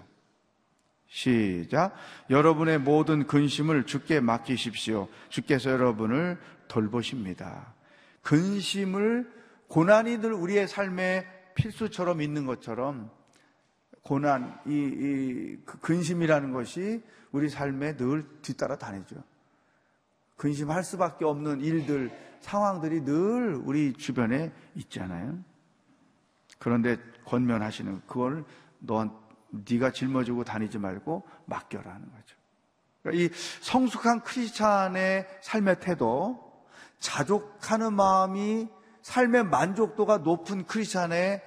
시작. 1.06 1.94
여러분의 2.28 2.78
모든 2.78 3.26
근심을 3.26 3.86
주께 3.86 4.20
맡기십시오. 4.20 5.08
주께서 5.28 5.70
여러분을 5.70 6.40
돌보십니다. 6.66 7.74
근심을 8.22 9.30
고난이 9.68 10.18
늘 10.18 10.32
우리의 10.32 10.68
삶의 10.68 11.26
필수처럼 11.54 12.20
있는 12.20 12.46
것처럼 12.46 13.10
고난, 14.02 14.60
이, 14.66 14.72
이그 14.72 15.78
근심이라는 15.80 16.52
것이 16.52 17.02
우리 17.32 17.48
삶에 17.48 17.96
늘 17.96 18.26
뒤따라 18.42 18.76
다니죠. 18.76 19.16
근심할 20.36 20.84
수밖에 20.84 21.24
없는 21.24 21.60
일들, 21.60 22.10
상황들이 22.40 23.04
늘 23.04 23.54
우리 23.54 23.94
주변에 23.94 24.52
있잖아요. 24.74 25.38
그런데 26.58 26.98
권면하시는 27.24 28.02
그걸 28.06 28.44
너한 28.80 29.16
네가 29.70 29.92
짊어지고 29.92 30.44
다니지 30.44 30.78
말고 30.78 31.26
맡겨라는 31.46 32.10
거죠. 32.10 32.36
그러니까 33.02 33.24
이 33.24 33.30
성숙한 33.62 34.20
크리스찬의 34.20 35.26
삶의 35.42 35.80
태도, 35.80 36.64
자족하는 36.98 37.94
마음이 37.94 38.68
삶의 39.04 39.44
만족도가 39.44 40.18
높은 40.18 40.64
크리스찬의 40.64 41.42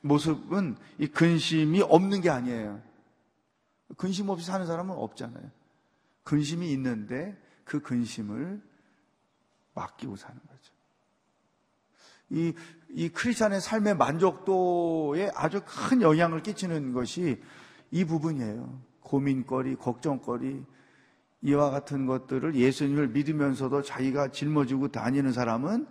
모습은 0.00 0.76
이 0.98 1.06
근심이 1.06 1.80
없는 1.80 2.20
게 2.20 2.28
아니에요. 2.28 2.82
근심 3.96 4.28
없이 4.28 4.44
사는 4.44 4.66
사람은 4.66 4.96
없잖아요. 4.96 5.48
근심이 6.24 6.72
있는데 6.72 7.40
그 7.64 7.80
근심을 7.80 8.60
맡기고 9.74 10.16
사는 10.16 10.36
거죠. 10.36 10.72
이, 12.30 12.52
이 12.90 13.08
크리스찬의 13.10 13.60
삶의 13.60 13.96
만족도에 13.96 15.30
아주 15.36 15.62
큰 15.64 16.02
영향을 16.02 16.42
끼치는 16.42 16.92
것이 16.92 17.40
이 17.92 18.04
부분이에요. 18.04 18.82
고민거리, 19.02 19.76
걱정거리, 19.76 20.64
이와 21.42 21.70
같은 21.70 22.06
것들을 22.06 22.56
예수님을 22.56 23.08
믿으면서도 23.08 23.82
자기가 23.82 24.32
짊어지고 24.32 24.88
다니는 24.88 25.32
사람은 25.32 25.86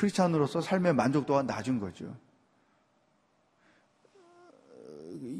크리스찬으로서 0.00 0.62
삶의 0.62 0.94
만족도가 0.94 1.42
낮은 1.42 1.78
거죠. 1.78 2.16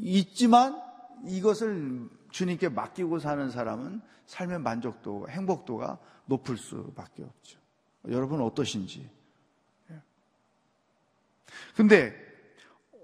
있지만 0.01 0.79
이것을 1.25 2.07
주님께 2.29 2.69
맡기고 2.69 3.17
사는 3.17 3.49
사람은 3.49 4.01
삶의 4.27 4.59
만족도, 4.59 5.27
행복도가 5.29 5.97
높을 6.25 6.57
수밖에 6.57 7.23
없죠. 7.23 7.59
여러분 8.09 8.39
어떠신지. 8.41 9.09
예. 9.89 10.01
근데 11.75 12.13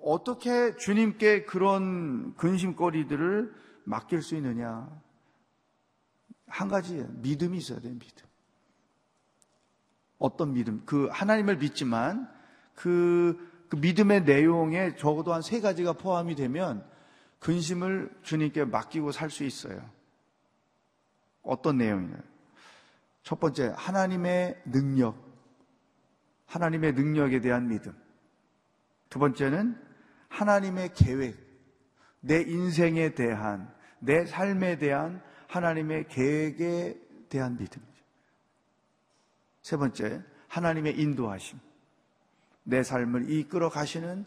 어떻게 0.03 0.75
주님께 0.75 1.45
그런 1.45 2.35
근심거리들을 2.35 3.53
맡길 3.83 4.21
수 4.21 4.35
있느냐? 4.35 4.87
한 6.45 6.67
가지예요. 6.67 7.07
믿음이 7.13 7.57
있어야 7.57 7.79
돼요, 7.79 7.93
믿음. 7.97 8.26
어떤 10.19 10.53
믿음? 10.53 10.81
그 10.85 11.07
하나님을 11.11 11.57
믿지만 11.57 12.27
그, 12.75 13.37
그 13.69 13.75
믿음의 13.75 14.23
내용에 14.23 14.95
적어도 14.95 15.33
한 15.33 15.41
세 15.41 15.59
가지가 15.61 15.93
포함이 15.93 16.35
되면 16.35 16.85
근심을 17.39 18.09
주님께 18.23 18.65
맡기고 18.65 19.11
살 19.11 19.29
수 19.29 19.43
있어요. 19.43 19.81
어떤 21.43 21.77
내용이냐? 21.77 22.17
첫 23.23 23.39
번째, 23.39 23.73
하나님의 23.75 24.61
능력. 24.65 25.15
하나님의 26.45 26.93
능력에 26.93 27.41
대한 27.41 27.67
믿음. 27.67 27.93
두 29.09 29.19
번째는 29.19 29.77
하나님의 30.29 30.93
계획. 30.93 31.35
내 32.21 32.41
인생에 32.41 33.13
대한, 33.15 33.71
내 33.99 34.25
삶에 34.25 34.77
대한 34.77 35.21
하나님의 35.47 36.07
계획에 36.07 36.99
대한 37.29 37.57
믿음이죠. 37.57 37.86
세 39.67 39.75
번째, 39.75 40.23
하나님의 40.47 40.97
인도하심. 40.97 41.59
내 42.63 42.83
삶을 42.83 43.29
이끌어 43.29 43.67
가시는 43.67 44.23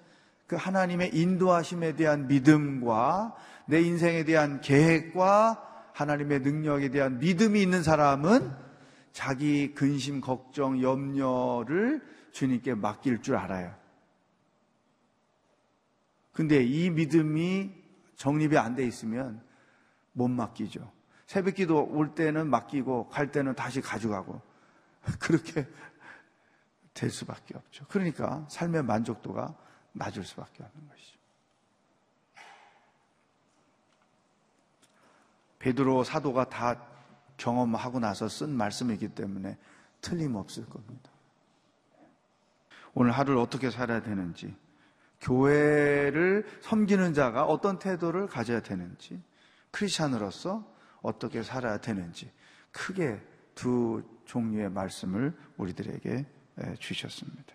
그 0.46 0.54
하나님의 0.56 1.16
인도하심에 1.16 1.96
대한 1.96 2.26
믿음과 2.26 3.34
내 3.64 3.80
인생에 3.80 4.24
대한 4.24 4.60
계획과 4.60 5.92
하나님의 5.94 6.40
능력에 6.40 6.90
대한 6.90 7.20
믿음이 7.20 7.62
있는 7.62 7.82
사람은 7.82 8.52
자기 9.12 9.72
근심, 9.72 10.20
걱정, 10.20 10.82
염려를 10.82 12.02
주님께 12.32 12.74
맡길 12.74 13.22
줄 13.22 13.36
알아요. 13.36 13.74
근데 16.32 16.62
이 16.62 16.90
믿음이 16.90 17.72
정립이 18.16 18.58
안 18.58 18.74
돼 18.74 18.86
있으면 18.86 19.40
못 20.12 20.28
맡기죠. 20.28 20.92
새벽 21.24 21.54
기도 21.54 21.82
올 21.82 22.14
때는 22.14 22.50
맡기고 22.50 23.08
갈 23.08 23.32
때는 23.32 23.54
다시 23.54 23.80
가져가고 23.80 24.49
그렇게 25.18 25.66
될 26.94 27.10
수밖에 27.10 27.56
없죠. 27.56 27.86
그러니까 27.88 28.46
삶의 28.48 28.82
만족도가 28.84 29.54
낮을 29.92 30.24
수밖에 30.24 30.62
없는 30.62 30.88
것이죠. 30.88 31.18
베드로 35.58 36.04
사도가 36.04 36.48
다 36.48 36.86
경험하고 37.36 38.00
나서 38.00 38.28
쓴 38.28 38.50
말씀이기 38.50 39.08
때문에 39.08 39.58
틀림없을 40.00 40.66
겁니다. 40.66 41.10
오늘 42.94 43.12
하루를 43.12 43.40
어떻게 43.40 43.70
살아야 43.70 44.02
되는지, 44.02 44.54
교회를 45.20 46.46
섬기는 46.62 47.14
자가 47.14 47.44
어떤 47.44 47.78
태도를 47.78 48.26
가져야 48.26 48.60
되는지, 48.60 49.22
크리스찬으로서 49.70 50.66
어떻게 51.02 51.42
살아야 51.42 51.78
되는지, 51.78 52.32
크게 52.72 53.22
두 53.54 54.02
종류의 54.24 54.70
말씀을 54.70 55.36
우리들에게 55.56 56.26
주셨습니다. 56.78 57.54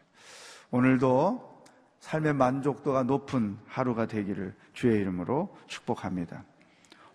오늘도 0.71 1.63
삶의 1.99 2.33
만족도가 2.33 3.03
높은 3.03 3.57
하루가 3.65 4.05
되기를 4.05 4.55
주의 4.73 4.99
이름으로 4.99 5.55
축복합니다. 5.67 6.43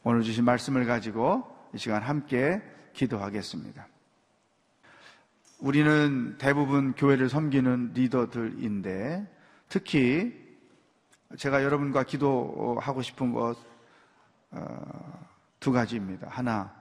오늘 0.02 0.22
주신 0.22 0.44
말씀을 0.44 0.86
가지고 0.86 1.44
이 1.74 1.78
시간 1.78 2.02
함께 2.02 2.62
기도하겠습니다. 2.92 3.86
우리는 5.60 6.38
대부분 6.38 6.94
교회를 6.94 7.28
섬기는 7.28 7.92
리더들인데 7.92 9.30
특히 9.68 10.34
제가 11.36 11.62
여러분과 11.62 12.02
기도하고 12.02 13.02
싶은 13.02 13.32
것두 13.32 13.60
어, 14.50 15.72
가지입니다. 15.72 16.28
하나, 16.28 16.74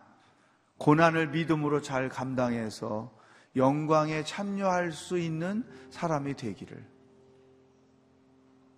고난을 0.79 1.29
믿음으로 1.29 1.81
잘 1.81 2.09
감당해서 2.09 3.13
영광에 3.55 4.23
참여할 4.23 4.91
수 4.91 5.17
있는 5.19 5.63
사람이 5.91 6.35
되기를. 6.35 6.83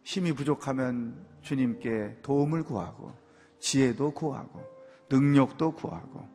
힘이 0.04 0.34
부족하면 0.34 1.26
주님께 1.42 2.18
도움을 2.24 2.64
구하고 2.64 3.14
지혜도 3.60 4.12
구하고 4.12 4.62
능력도 5.10 5.74
구하고 5.74 6.28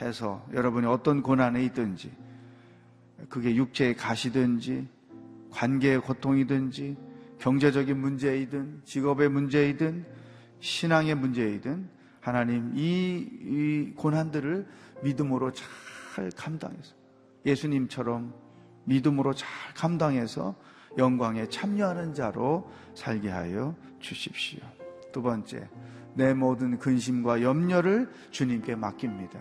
해서 0.00 0.46
여러분이 0.52 0.86
어떤 0.86 1.22
고난에 1.22 1.62
있든지 1.64 2.12
그게 3.28 3.54
육체의 3.54 3.96
가시든지 3.96 4.88
관계의 5.50 6.00
고통이든지 6.00 6.96
경제적인 7.38 7.98
문제이든 7.98 8.82
직업의 8.84 9.28
문제이든 9.28 10.06
신앙의 10.60 11.14
문제이든 11.14 11.88
하나님 12.20 12.72
이, 12.74 13.28
이 13.42 13.92
고난들을 13.94 14.66
믿음으로 15.02 15.52
잘 15.52 16.30
감당해서 16.36 16.94
예수님처럼 17.44 18.34
믿음으로 18.84 19.34
잘 19.34 19.48
감당해서 19.74 20.54
영광에 20.98 21.48
참여하는 21.48 22.14
자로 22.14 22.70
살게 22.94 23.28
하여 23.28 23.74
주십시오. 24.00 24.60
두 25.12 25.22
번째, 25.22 25.68
내 26.14 26.32
모든 26.32 26.78
근심과 26.78 27.42
염려를 27.42 28.10
주님께 28.30 28.76
맡깁니다. 28.76 29.38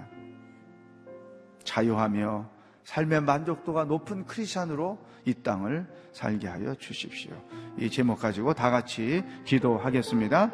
자유하며 1.64 2.50
삶의 2.84 3.22
만족도가 3.22 3.86
높은 3.86 4.26
크리스천으로 4.26 5.00
이 5.26 5.34
땅을 5.34 5.88
살게 6.12 6.48
하여 6.48 6.76
주십시오. 6.76 7.34
이 7.78 7.90
제목 7.90 8.20
가지고 8.20 8.54
다 8.54 8.70
같이 8.70 9.24
기도하겠습니다. 9.46 10.52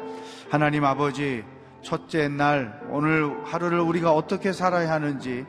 하나님 0.50 0.84
아버지, 0.84 1.44
첫째 1.82 2.28
날, 2.28 2.80
오늘 2.90 3.44
하루를 3.44 3.80
우리가 3.80 4.12
어떻게 4.12 4.52
살아야 4.52 4.92
하는지 4.92 5.44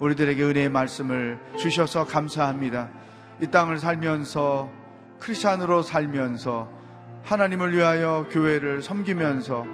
우리들에게 0.00 0.42
은혜의 0.42 0.68
말씀을 0.68 1.38
주셔서 1.56 2.04
감사합니다. 2.04 2.90
이 3.40 3.46
땅을 3.46 3.78
살면서 3.78 4.70
크리스천으로 5.18 5.82
살면서 5.82 6.68
하나님을 7.24 7.74
위하여 7.74 8.26
교회를 8.30 8.82
섬기면서 8.82 9.66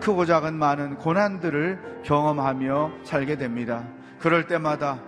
크고 0.00 0.26
작은 0.26 0.54
많은 0.54 0.96
고난들을 0.96 2.02
경험하며 2.04 2.92
살게 3.04 3.36
됩니다. 3.36 3.84
그럴 4.18 4.46
때마다 4.46 5.00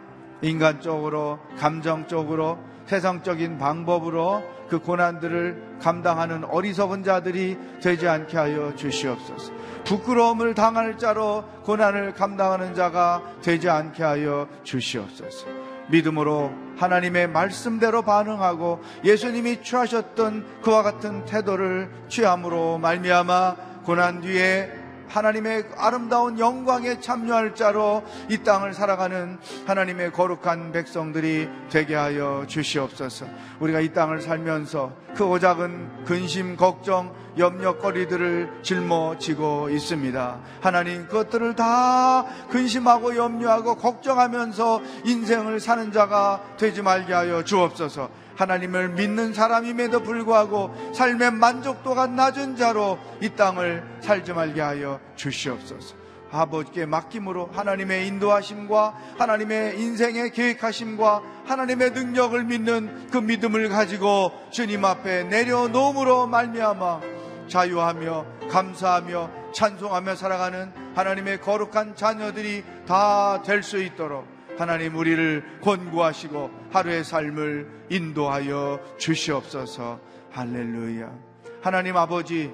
인간적으로, 0.43 1.39
감정적으로, 1.59 2.59
세상적인 2.87 3.59
방법으로 3.59 4.43
그 4.69 4.79
고난들을 4.79 5.79
감당하는 5.81 6.45
어리석은 6.45 7.05
자들이 7.05 7.59
되지 7.83 8.09
않게 8.09 8.37
하여 8.37 8.75
주시옵소서. 8.75 9.53
부끄러움을 9.85 10.55
당할 10.55 10.97
자로 10.97 11.45
고난을 11.65 12.15
감당하는 12.15 12.75
자가 12.75 13.23
되지 13.43 13.69
않게 13.69 14.03
하여 14.03 14.49
주시옵소서. 14.63 15.47
믿음으로 15.91 16.51
하나님의 16.79 17.29
말씀대로 17.29 18.03
반응하고 18.03 18.81
예수님이 19.05 19.63
취하셨던 19.63 20.63
그와 20.63 20.83
같은 20.83 21.25
태도를 21.27 21.91
취함으로 22.09 22.79
말미암아 22.79 23.57
고난 23.85 24.23
뒤에 24.23 24.84
하나님의 25.09 25.67
아름다운 25.77 26.39
영광에 26.39 27.01
참여할 27.01 27.55
자로 27.55 28.03
이 28.29 28.39
땅을 28.39 28.75
살아가는 28.75 29.39
하나님의 29.67 30.13
거룩한 30.13 30.73
백성들이 30.73 31.49
되게 31.71 31.95
하여 31.95 32.45
주시옵소서. 32.47 33.27
우리가 33.61 33.81
이 33.81 33.93
땅을 33.93 34.21
살면서 34.23 34.93
크고 35.15 35.39
작은 35.39 36.05
근심, 36.05 36.57
걱정, 36.57 37.15
염려거리들을 37.39 38.61
짊어지고 38.63 39.71
있습니다. 39.71 40.41
하나님 40.61 41.07
그것들을 41.07 41.57
다 41.57 42.25
근심하고 42.51 43.17
염려하고 43.17 43.77
걱정하면서 43.77 44.83
인생을 45.05 45.61
사는 45.61 45.93
자가 45.93 46.43
되지 46.57 46.83
말게 46.83 47.13
하여 47.13 47.43
주옵소서. 47.43 48.24
하나님을 48.37 48.91
믿는 48.91 49.33
사람임에도 49.33 50.03
불구하고 50.03 50.75
삶의 50.95 51.33
만족도가 51.33 52.07
낮은 52.09 52.57
자로 52.57 52.99
이 53.21 53.31
땅을 53.31 53.83
살지 54.01 54.33
말게 54.33 54.61
하여 54.61 55.01
주시옵소서. 55.17 55.97
아버지께 56.31 56.87
맡김으로 56.87 57.51
하나님의 57.53 58.09
인도하심과 58.09 58.95
하나님의 59.19 59.81
인생의 59.81 60.33
계획하심과 60.33 61.23
하나님의 61.47 61.93
능력을 61.93 62.43
믿는 62.43 63.09
그 63.13 63.19
믿음을 63.19 63.69
가지고 63.69 64.33
주님 64.51 64.85
앞에 64.85 65.25
내려놓음으로 65.25 66.27
말미암아 66.27 67.01
자유하며 67.49 68.27
감사하며 68.51 69.31
찬송하며 69.53 70.17
살아가는 70.17 70.73
하나님의 70.97 71.41
거룩한 71.41 71.95
자녀들이 71.95 72.65
다 72.87 73.41
될 73.45 73.63
수 73.63 73.81
있도록 73.81 74.27
하나님 74.59 74.97
우리를 74.97 75.61
권고하시고 75.63 76.51
하루의 76.75 77.05
삶을 77.05 77.87
인도하여 77.89 78.81
주시옵소서. 78.99 80.01
할렐루야. 80.33 81.17
하나님 81.63 81.97
아버지, 81.97 82.53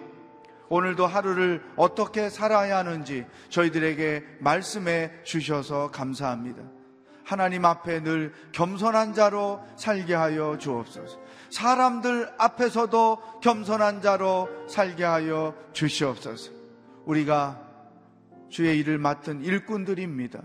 오늘도 0.69 1.07
하루를 1.07 1.65
어떻게 1.75 2.29
살아야 2.29 2.77
하는지 2.77 3.25
저희들에게 3.49 4.25
말씀해 4.41 5.23
주셔서 5.25 5.91
감사합니다. 5.91 6.63
하나님 7.25 7.65
앞에 7.65 8.03
늘 8.03 8.35
겸손한 8.53 9.15
자로 9.15 9.61
살게 9.77 10.15
하여 10.15 10.59
주옵소서. 10.59 11.19
사람들 11.49 12.29
앞에서도 12.37 13.41
겸손한 13.41 14.03
자로 14.03 14.51
살게 14.69 15.03
하여 15.03 15.55
주시옵소서. 15.73 16.53
우리가 17.07 17.59
주의 18.51 18.79
일을 18.81 18.99
맡은 18.99 19.43
일꾼들입니다. 19.43 20.43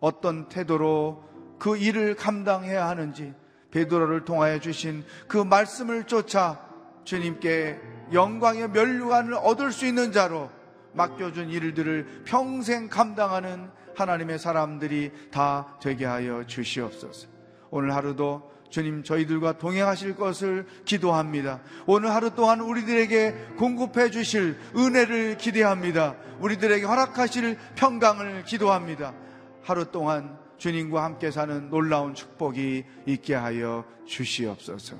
어떤 0.00 0.48
태도로 0.48 1.27
그 1.58 1.76
일을 1.76 2.14
감당해야 2.14 2.88
하는지 2.88 3.34
베드로를 3.70 4.24
통하여 4.24 4.58
주신 4.58 5.04
그 5.26 5.36
말씀을 5.36 6.04
쫓아 6.04 6.60
주님께 7.04 7.80
영광의 8.12 8.70
면류관을 8.70 9.34
얻을 9.34 9.72
수 9.72 9.86
있는 9.86 10.12
자로 10.12 10.50
맡겨준 10.92 11.50
일들을 11.50 12.22
평생 12.24 12.88
감당하는 12.88 13.70
하나님의 13.94 14.38
사람들이 14.38 15.12
다 15.30 15.76
되게 15.82 16.04
하여 16.04 16.44
주시옵소서. 16.46 17.28
오늘 17.70 17.94
하루도 17.94 18.50
주님 18.70 19.02
저희들과 19.02 19.58
동행하실 19.58 20.16
것을 20.16 20.66
기도합니다. 20.84 21.60
오늘 21.86 22.10
하루 22.14 22.34
동안 22.34 22.60
우리들에게 22.60 23.54
공급해 23.56 24.10
주실 24.10 24.56
은혜를 24.76 25.38
기대합니다. 25.38 26.16
우리들에게 26.40 26.84
허락하실 26.84 27.58
평강을 27.76 28.44
기도합니다. 28.44 29.14
하루 29.62 29.90
동안 29.90 30.38
주님과 30.58 31.02
함께 31.04 31.30
사는 31.30 31.70
놀라운 31.70 32.14
축복이 32.14 32.84
있게 33.06 33.34
하여 33.34 33.84
주시옵소서. 34.06 34.96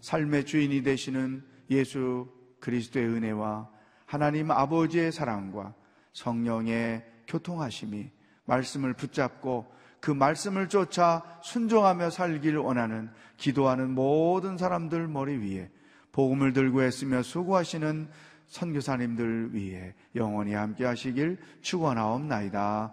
삶의 0.00 0.46
주인이 0.46 0.82
되시는 0.82 1.44
예수 1.70 2.28
그리스도의 2.60 3.06
은혜와 3.06 3.68
하나님 4.06 4.50
아버지의 4.50 5.12
사랑과 5.12 5.74
성령의 6.12 7.04
교통하심이 7.26 8.10
말씀을 8.44 8.94
붙잡고 8.94 9.72
그 10.00 10.10
말씀을 10.10 10.68
쫓아 10.68 11.22
순종하며 11.42 12.10
살기를 12.10 12.58
원하는 12.58 13.10
기도하는 13.36 13.90
모든 13.90 14.56
사람들 14.56 15.08
머리 15.08 15.36
위에 15.36 15.70
복음을 16.12 16.52
들고 16.52 16.82
했으며 16.82 17.22
수고하시는 17.22 18.08
선교사님들 18.48 19.54
위해 19.54 19.94
영원히 20.16 20.54
함께 20.54 20.84
하시길 20.84 21.38
축원하옵나이다. 21.60 22.92